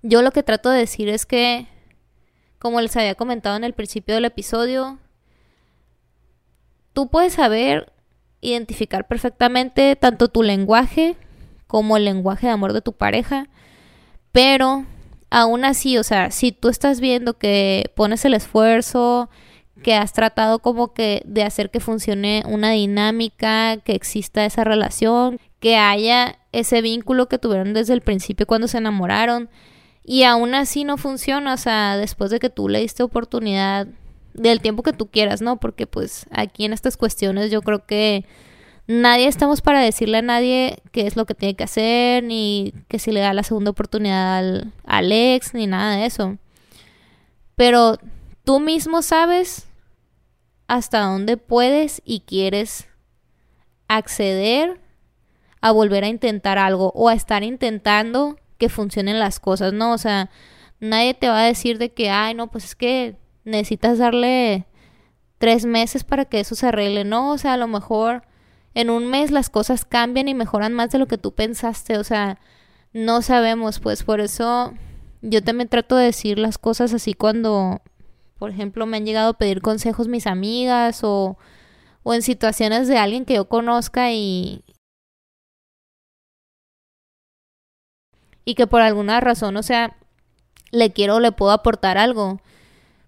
yo 0.01 0.21
lo 0.21 0.31
que 0.31 0.43
trato 0.43 0.69
de 0.69 0.79
decir 0.79 1.09
es 1.09 1.25
que, 1.25 1.67
como 2.57 2.79
les 2.79 2.95
había 2.95 3.15
comentado 3.15 3.57
en 3.57 3.65
el 3.65 3.73
principio 3.73 4.15
del 4.15 4.25
episodio, 4.25 4.97
tú 6.93 7.09
puedes 7.09 7.33
saber 7.33 7.91
identificar 8.39 9.07
perfectamente 9.07 9.95
tanto 9.97 10.29
tu 10.29 10.41
lenguaje 10.41 11.17
como 11.67 11.97
el 11.97 12.05
lenguaje 12.05 12.47
de 12.47 12.53
amor 12.53 12.71
de 12.71 12.81
tu 12.81 12.93
pareja, 12.93 13.49
pero 14.31 14.85
aún 15.29 15.65
así, 15.65 15.97
o 15.97 16.03
sea, 16.03 16.31
si 16.31 16.53
tú 16.53 16.69
estás 16.69 17.01
viendo 17.01 17.37
que 17.37 17.91
pones 17.95 18.23
el 18.23 18.35
esfuerzo, 18.35 19.29
que 19.81 19.95
has 19.95 20.13
tratado 20.13 20.59
como 20.59 20.93
que 20.93 21.23
de 21.25 21.43
hacer 21.43 21.71
que 21.71 21.79
funcione 21.79 22.43
una 22.47 22.71
dinámica, 22.71 23.77
que 23.77 23.93
exista 23.93 24.45
esa 24.45 24.63
relación, 24.63 25.39
que 25.59 25.77
haya 25.77 26.37
ese 26.51 26.81
vínculo 26.81 27.27
que 27.27 27.39
tuvieron 27.39 27.73
desde 27.73 27.93
el 27.93 28.01
principio 28.01 28.45
cuando 28.45 28.67
se 28.67 28.77
enamoraron 28.77 29.49
y 30.03 30.23
aún 30.23 30.53
así 30.53 30.83
no 30.83 30.97
funciona, 30.97 31.53
o 31.53 31.57
sea, 31.57 31.97
después 31.97 32.29
de 32.29 32.39
que 32.39 32.49
tú 32.49 32.67
le 32.67 32.81
diste 32.81 33.03
oportunidad 33.03 33.87
del 34.33 34.61
tiempo 34.61 34.83
que 34.83 34.93
tú 34.93 35.07
quieras, 35.07 35.41
¿no? 35.41 35.57
Porque 35.57 35.87
pues 35.87 36.25
aquí 36.31 36.65
en 36.65 36.73
estas 36.73 36.97
cuestiones 36.97 37.51
yo 37.51 37.61
creo 37.61 37.85
que 37.85 38.25
nadie 38.87 39.27
estamos 39.27 39.61
para 39.61 39.81
decirle 39.81 40.17
a 40.17 40.21
nadie 40.21 40.79
qué 40.91 41.07
es 41.07 41.15
lo 41.15 41.25
que 41.25 41.35
tiene 41.35 41.55
que 41.55 41.63
hacer, 41.63 42.23
ni 42.23 42.73
que 42.87 42.99
si 42.99 43.11
le 43.11 43.21
da 43.21 43.33
la 43.33 43.43
segunda 43.43 43.71
oportunidad 43.71 44.37
al, 44.85 45.11
ex, 45.11 45.53
ni 45.53 45.67
nada 45.67 45.95
de 45.95 46.05
eso. 46.05 46.37
Pero 47.55 47.97
tú 48.43 48.59
mismo 48.59 49.01
sabes 49.01 49.67
hasta 50.67 51.01
dónde 51.01 51.37
puedes 51.37 52.01
y 52.05 52.21
quieres 52.21 52.87
acceder 53.87 54.79
a 55.61 55.71
volver 55.71 56.03
a 56.03 56.09
intentar 56.09 56.57
algo 56.57 56.91
o 56.95 57.09
a 57.09 57.13
estar 57.13 57.43
intentando 57.43 58.37
que 58.57 58.69
funcionen 58.69 59.19
las 59.19 59.39
cosas, 59.39 59.73
¿no? 59.73 59.93
O 59.93 59.97
sea, 59.97 60.29
nadie 60.79 61.13
te 61.13 61.29
va 61.29 61.39
a 61.39 61.45
decir 61.45 61.77
de 61.77 61.93
que, 61.93 62.09
ay, 62.09 62.33
no, 62.33 62.51
pues 62.51 62.65
es 62.65 62.75
que 62.75 63.17
necesitas 63.45 63.97
darle 63.97 64.65
tres 65.37 65.65
meses 65.65 66.03
para 66.03 66.25
que 66.25 66.39
eso 66.39 66.55
se 66.55 66.67
arregle, 66.67 67.03
¿no? 67.03 67.31
O 67.31 67.37
sea, 67.37 67.53
a 67.53 67.57
lo 67.57 67.67
mejor 67.67 68.23
en 68.73 68.89
un 68.89 69.07
mes 69.07 69.31
las 69.31 69.49
cosas 69.49 69.85
cambian 69.85 70.27
y 70.27 70.33
mejoran 70.33 70.73
más 70.73 70.91
de 70.91 70.99
lo 70.99 71.07
que 71.07 71.17
tú 71.17 71.33
pensaste, 71.33 71.97
o 71.97 72.03
sea, 72.03 72.39
no 72.91 73.21
sabemos, 73.21 73.79
pues 73.79 74.03
por 74.03 74.19
eso 74.19 74.73
yo 75.21 75.43
también 75.43 75.69
trato 75.69 75.95
de 75.95 76.05
decir 76.05 76.39
las 76.39 76.57
cosas 76.57 76.93
así 76.93 77.13
cuando, 77.13 77.81
por 78.43 78.51
ejemplo, 78.51 78.85
me 78.85 78.97
han 78.97 79.05
llegado 79.05 79.29
a 79.29 79.37
pedir 79.37 79.61
consejos 79.61 80.09
mis 80.09 80.27
amigas 80.27 80.99
o, 81.05 81.37
o 82.03 82.13
en 82.13 82.21
situaciones 82.21 82.89
de 82.89 82.97
alguien 82.97 83.23
que 83.23 83.35
yo 83.35 83.47
conozca 83.47 84.11
y, 84.11 84.65
y 88.43 88.55
que 88.55 88.67
por 88.67 88.81
alguna 88.81 89.21
razón, 89.21 89.55
o 89.55 89.63
sea, 89.63 89.95
le 90.71 90.91
quiero 90.91 91.15
o 91.15 91.19
le 91.21 91.31
puedo 91.31 91.53
aportar 91.53 91.97
algo, 91.97 92.41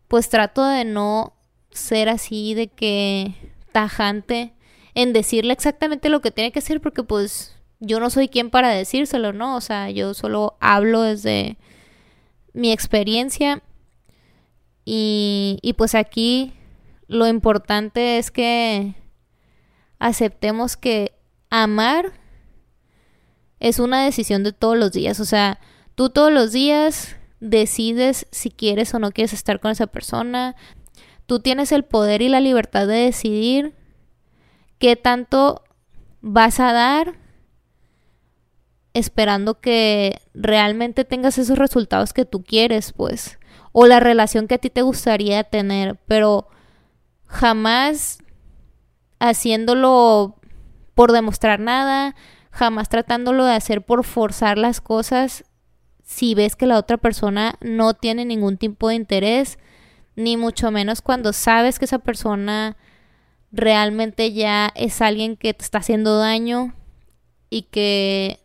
pues 0.07 0.29
trato 0.29 0.65
de 0.65 0.85
no 0.85 1.33
ser 1.69 2.07
así 2.07 2.53
de 2.53 2.69
que 2.69 3.35
tajante 3.73 4.53
en 4.93 5.11
decirle 5.11 5.51
exactamente 5.51 6.07
lo 6.07 6.21
que 6.21 6.31
tiene 6.31 6.53
que 6.53 6.59
hacer 6.59 6.79
porque 6.79 7.03
pues 7.03 7.57
yo 7.81 7.99
no 7.99 8.09
soy 8.09 8.29
quien 8.29 8.49
para 8.49 8.69
decírselo, 8.69 9.33
¿no? 9.33 9.57
O 9.57 9.59
sea, 9.59 9.89
yo 9.89 10.13
solo 10.13 10.55
hablo 10.61 11.01
desde 11.01 11.57
mi 12.53 12.71
experiencia 12.71 13.61
y, 14.85 15.59
y 15.61 15.73
pues 15.73 15.95
aquí 15.95 16.53
lo 17.07 17.27
importante 17.27 18.17
es 18.17 18.31
que 18.31 18.95
aceptemos 19.99 20.77
que 20.77 21.13
amar 21.49 22.13
es 23.59 23.79
una 23.79 24.03
decisión 24.03 24.43
de 24.43 24.53
todos 24.53 24.77
los 24.77 24.91
días, 24.91 25.19
o 25.19 25.25
sea, 25.25 25.59
tú 25.95 26.09
todos 26.09 26.31
los 26.31 26.51
días 26.51 27.15
decides 27.39 28.27
si 28.31 28.49
quieres 28.49 28.93
o 28.93 28.99
no 28.99 29.11
quieres 29.11 29.33
estar 29.33 29.59
con 29.59 29.71
esa 29.71 29.87
persona. 29.87 30.55
Tú 31.25 31.39
tienes 31.39 31.71
el 31.71 31.83
poder 31.83 32.21
y 32.21 32.29
la 32.29 32.39
libertad 32.39 32.87
de 32.87 32.95
decidir 32.95 33.73
qué 34.79 34.95
tanto 34.95 35.63
vas 36.21 36.59
a 36.59 36.71
dar 36.71 37.15
esperando 38.93 39.59
que 39.59 40.21
realmente 40.33 41.03
tengas 41.03 41.37
esos 41.37 41.57
resultados 41.57 42.13
que 42.13 42.25
tú 42.25 42.43
quieres, 42.43 42.93
pues, 42.93 43.37
o 43.77 43.88
la 43.88 43.99
relación 43.99 44.47
que 44.47 44.55
a 44.55 44.57
ti 44.57 44.69
te 44.69 44.83
gustaría 44.83 45.43
tener, 45.43 45.97
pero 46.07 46.47
jamás 47.25 48.19
haciéndolo 49.19 50.38
por 50.93 51.11
demostrar 51.11 51.59
nada, 51.59 52.15
jamás 52.51 52.88
tratándolo 52.88 53.43
de 53.43 53.51
hacer 53.51 53.81
por 53.81 54.05
forzar 54.05 54.57
las 54.57 54.79
cosas 54.79 55.43
si 56.05 56.35
ves 56.35 56.55
que 56.55 56.67
la 56.67 56.77
otra 56.77 56.95
persona 56.95 57.55
no 57.59 57.93
tiene 57.93 58.23
ningún 58.23 58.55
tipo 58.55 58.88
de 58.88 58.95
interés, 58.95 59.59
ni 60.15 60.38
mucho 60.38 60.71
menos 60.71 61.01
cuando 61.01 61.33
sabes 61.33 61.77
que 61.77 61.83
esa 61.83 61.99
persona 61.99 62.77
realmente 63.51 64.31
ya 64.31 64.71
es 64.75 65.01
alguien 65.01 65.35
que 65.35 65.53
te 65.53 65.65
está 65.65 65.79
haciendo 65.79 66.17
daño 66.17 66.73
y 67.49 67.63
que 67.63 68.39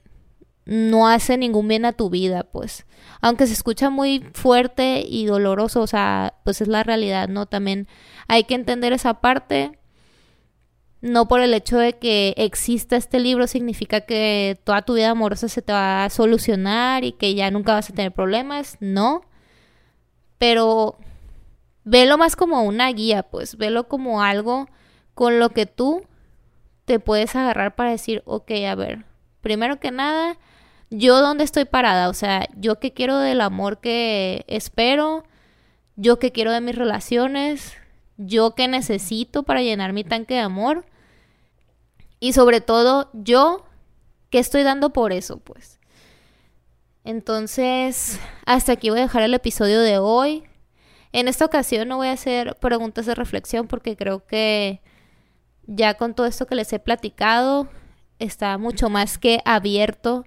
no 0.64 1.08
hace 1.08 1.36
ningún 1.36 1.68
bien 1.68 1.84
a 1.84 1.92
tu 1.92 2.10
vida, 2.10 2.44
pues. 2.44 2.86
Aunque 3.20 3.46
se 3.46 3.52
escucha 3.52 3.90
muy 3.90 4.24
fuerte 4.34 5.04
y 5.06 5.26
doloroso, 5.26 5.80
o 5.82 5.86
sea, 5.86 6.34
pues 6.44 6.60
es 6.60 6.68
la 6.68 6.82
realidad, 6.82 7.28
¿no? 7.28 7.46
También 7.46 7.88
hay 8.28 8.44
que 8.44 8.54
entender 8.54 8.92
esa 8.92 9.20
parte. 9.20 9.78
No 11.00 11.28
por 11.28 11.40
el 11.40 11.54
hecho 11.54 11.78
de 11.78 11.94
que 11.94 12.34
exista 12.36 12.96
este 12.96 13.20
libro 13.20 13.46
significa 13.46 14.02
que 14.02 14.60
toda 14.64 14.82
tu 14.82 14.94
vida 14.94 15.10
amorosa 15.10 15.48
se 15.48 15.62
te 15.62 15.72
va 15.72 16.04
a 16.04 16.10
solucionar 16.10 17.04
y 17.04 17.12
que 17.12 17.34
ya 17.34 17.50
nunca 17.50 17.72
vas 17.72 17.88
a 17.90 17.94
tener 17.94 18.12
problemas, 18.12 18.76
no. 18.80 19.22
Pero 20.38 20.98
velo 21.84 22.18
más 22.18 22.36
como 22.36 22.62
una 22.62 22.92
guía, 22.92 23.24
pues, 23.24 23.56
velo 23.56 23.88
como 23.88 24.22
algo 24.22 24.68
con 25.14 25.38
lo 25.38 25.50
que 25.50 25.66
tú 25.66 26.04
te 26.84 27.00
puedes 27.00 27.34
agarrar 27.36 27.74
para 27.74 27.90
decir, 27.90 28.22
ok, 28.26 28.50
a 28.68 28.74
ver, 28.74 29.04
primero 29.40 29.80
que 29.80 29.90
nada, 29.90 30.38
yo 30.90 31.20
dónde 31.20 31.44
estoy 31.44 31.64
parada, 31.64 32.08
o 32.08 32.14
sea, 32.14 32.48
yo 32.56 32.80
qué 32.80 32.92
quiero 32.92 33.16
del 33.18 33.40
amor 33.40 33.80
que 33.80 34.44
espero, 34.48 35.24
yo 35.96 36.18
qué 36.18 36.32
quiero 36.32 36.52
de 36.52 36.60
mis 36.60 36.74
relaciones, 36.74 37.74
yo 38.16 38.54
qué 38.54 38.68
necesito 38.68 39.44
para 39.44 39.62
llenar 39.62 39.92
mi 39.92 40.04
tanque 40.04 40.34
de 40.34 40.40
amor 40.40 40.84
y 42.18 42.32
sobre 42.32 42.60
todo 42.60 43.08
yo 43.12 43.64
qué 44.30 44.38
estoy 44.40 44.62
dando 44.62 44.92
por 44.92 45.12
eso, 45.12 45.38
pues. 45.38 45.78
Entonces, 47.04 48.20
hasta 48.44 48.72
aquí 48.72 48.90
voy 48.90 48.98
a 48.98 49.02
dejar 49.02 49.22
el 49.22 49.32
episodio 49.32 49.80
de 49.80 49.98
hoy. 49.98 50.44
En 51.12 51.28
esta 51.28 51.44
ocasión 51.44 51.88
no 51.88 51.96
voy 51.96 52.08
a 52.08 52.12
hacer 52.12 52.56
preguntas 52.56 53.06
de 53.06 53.14
reflexión 53.14 53.68
porque 53.68 53.96
creo 53.96 54.26
que 54.26 54.82
ya 55.66 55.94
con 55.94 56.14
todo 56.14 56.26
esto 56.26 56.46
que 56.46 56.54
les 56.54 56.72
he 56.72 56.78
platicado 56.78 57.68
está 58.18 58.58
mucho 58.58 58.90
más 58.90 59.18
que 59.18 59.40
abierto 59.44 60.24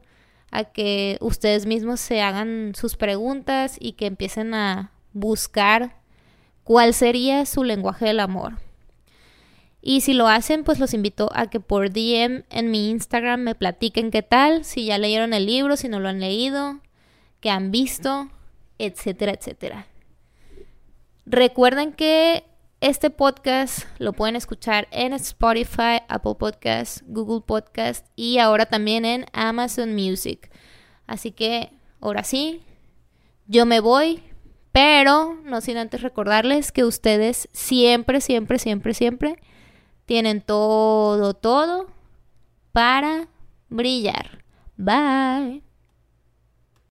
a 0.53 0.65
que 0.65 1.17
ustedes 1.19 1.65
mismos 1.65 1.99
se 1.99 2.21
hagan 2.21 2.73
sus 2.75 2.95
preguntas 2.95 3.75
y 3.79 3.93
que 3.93 4.05
empiecen 4.05 4.53
a 4.53 4.91
buscar 5.11 5.95
cuál 6.63 6.93
sería 6.93 7.47
su 7.47 7.63
lenguaje 7.63 8.05
del 8.05 8.19
amor. 8.19 8.59
Y 9.81 10.01
si 10.01 10.13
lo 10.13 10.27
hacen, 10.27 10.63
pues 10.63 10.77
los 10.79 10.93
invito 10.93 11.31
a 11.33 11.47
que 11.47 11.59
por 11.59 11.89
DM 11.89 12.43
en 12.51 12.69
mi 12.69 12.91
Instagram 12.91 13.41
me 13.41 13.55
platiquen 13.55 14.11
qué 14.11 14.21
tal, 14.21 14.63
si 14.63 14.85
ya 14.85 14.99
leyeron 14.99 15.33
el 15.33 15.47
libro, 15.47 15.75
si 15.75 15.89
no 15.89 15.99
lo 15.99 16.07
han 16.07 16.19
leído, 16.19 16.79
qué 17.39 17.49
han 17.49 17.71
visto, 17.71 18.29
etcétera, 18.77 19.31
etcétera. 19.31 19.87
Recuerden 21.25 21.93
que 21.93 22.43
este 22.83 23.09
podcast 23.09 23.85
lo 23.97 24.11
pueden 24.11 24.35
escuchar 24.35 24.89
en 24.91 25.13
Spotify, 25.13 26.01
Apple 26.09 26.35
Podcasts, 26.37 27.01
Google 27.07 27.39
Podcasts 27.39 28.11
y 28.17 28.39
ahora 28.39 28.65
también 28.65 29.05
en 29.05 29.25
Amazon 29.31 29.95
Music. 29.95 30.51
Así 31.07 31.31
que 31.31 31.71
ahora 32.01 32.25
sí, 32.25 32.61
yo 33.47 33.65
me 33.65 33.79
voy, 33.79 34.21
pero 34.73 35.39
no 35.45 35.61
sin 35.61 35.77
antes 35.77 36.01
recordarles 36.01 36.73
que 36.73 36.83
ustedes 36.83 37.47
siempre, 37.53 38.19
siempre, 38.19 38.59
siempre, 38.59 38.93
siempre 38.93 39.39
tienen 40.05 40.41
todo, 40.41 41.35
todo 41.35 41.87
para 42.73 43.29
brillar. 43.69 44.43
Bye. 44.75 45.63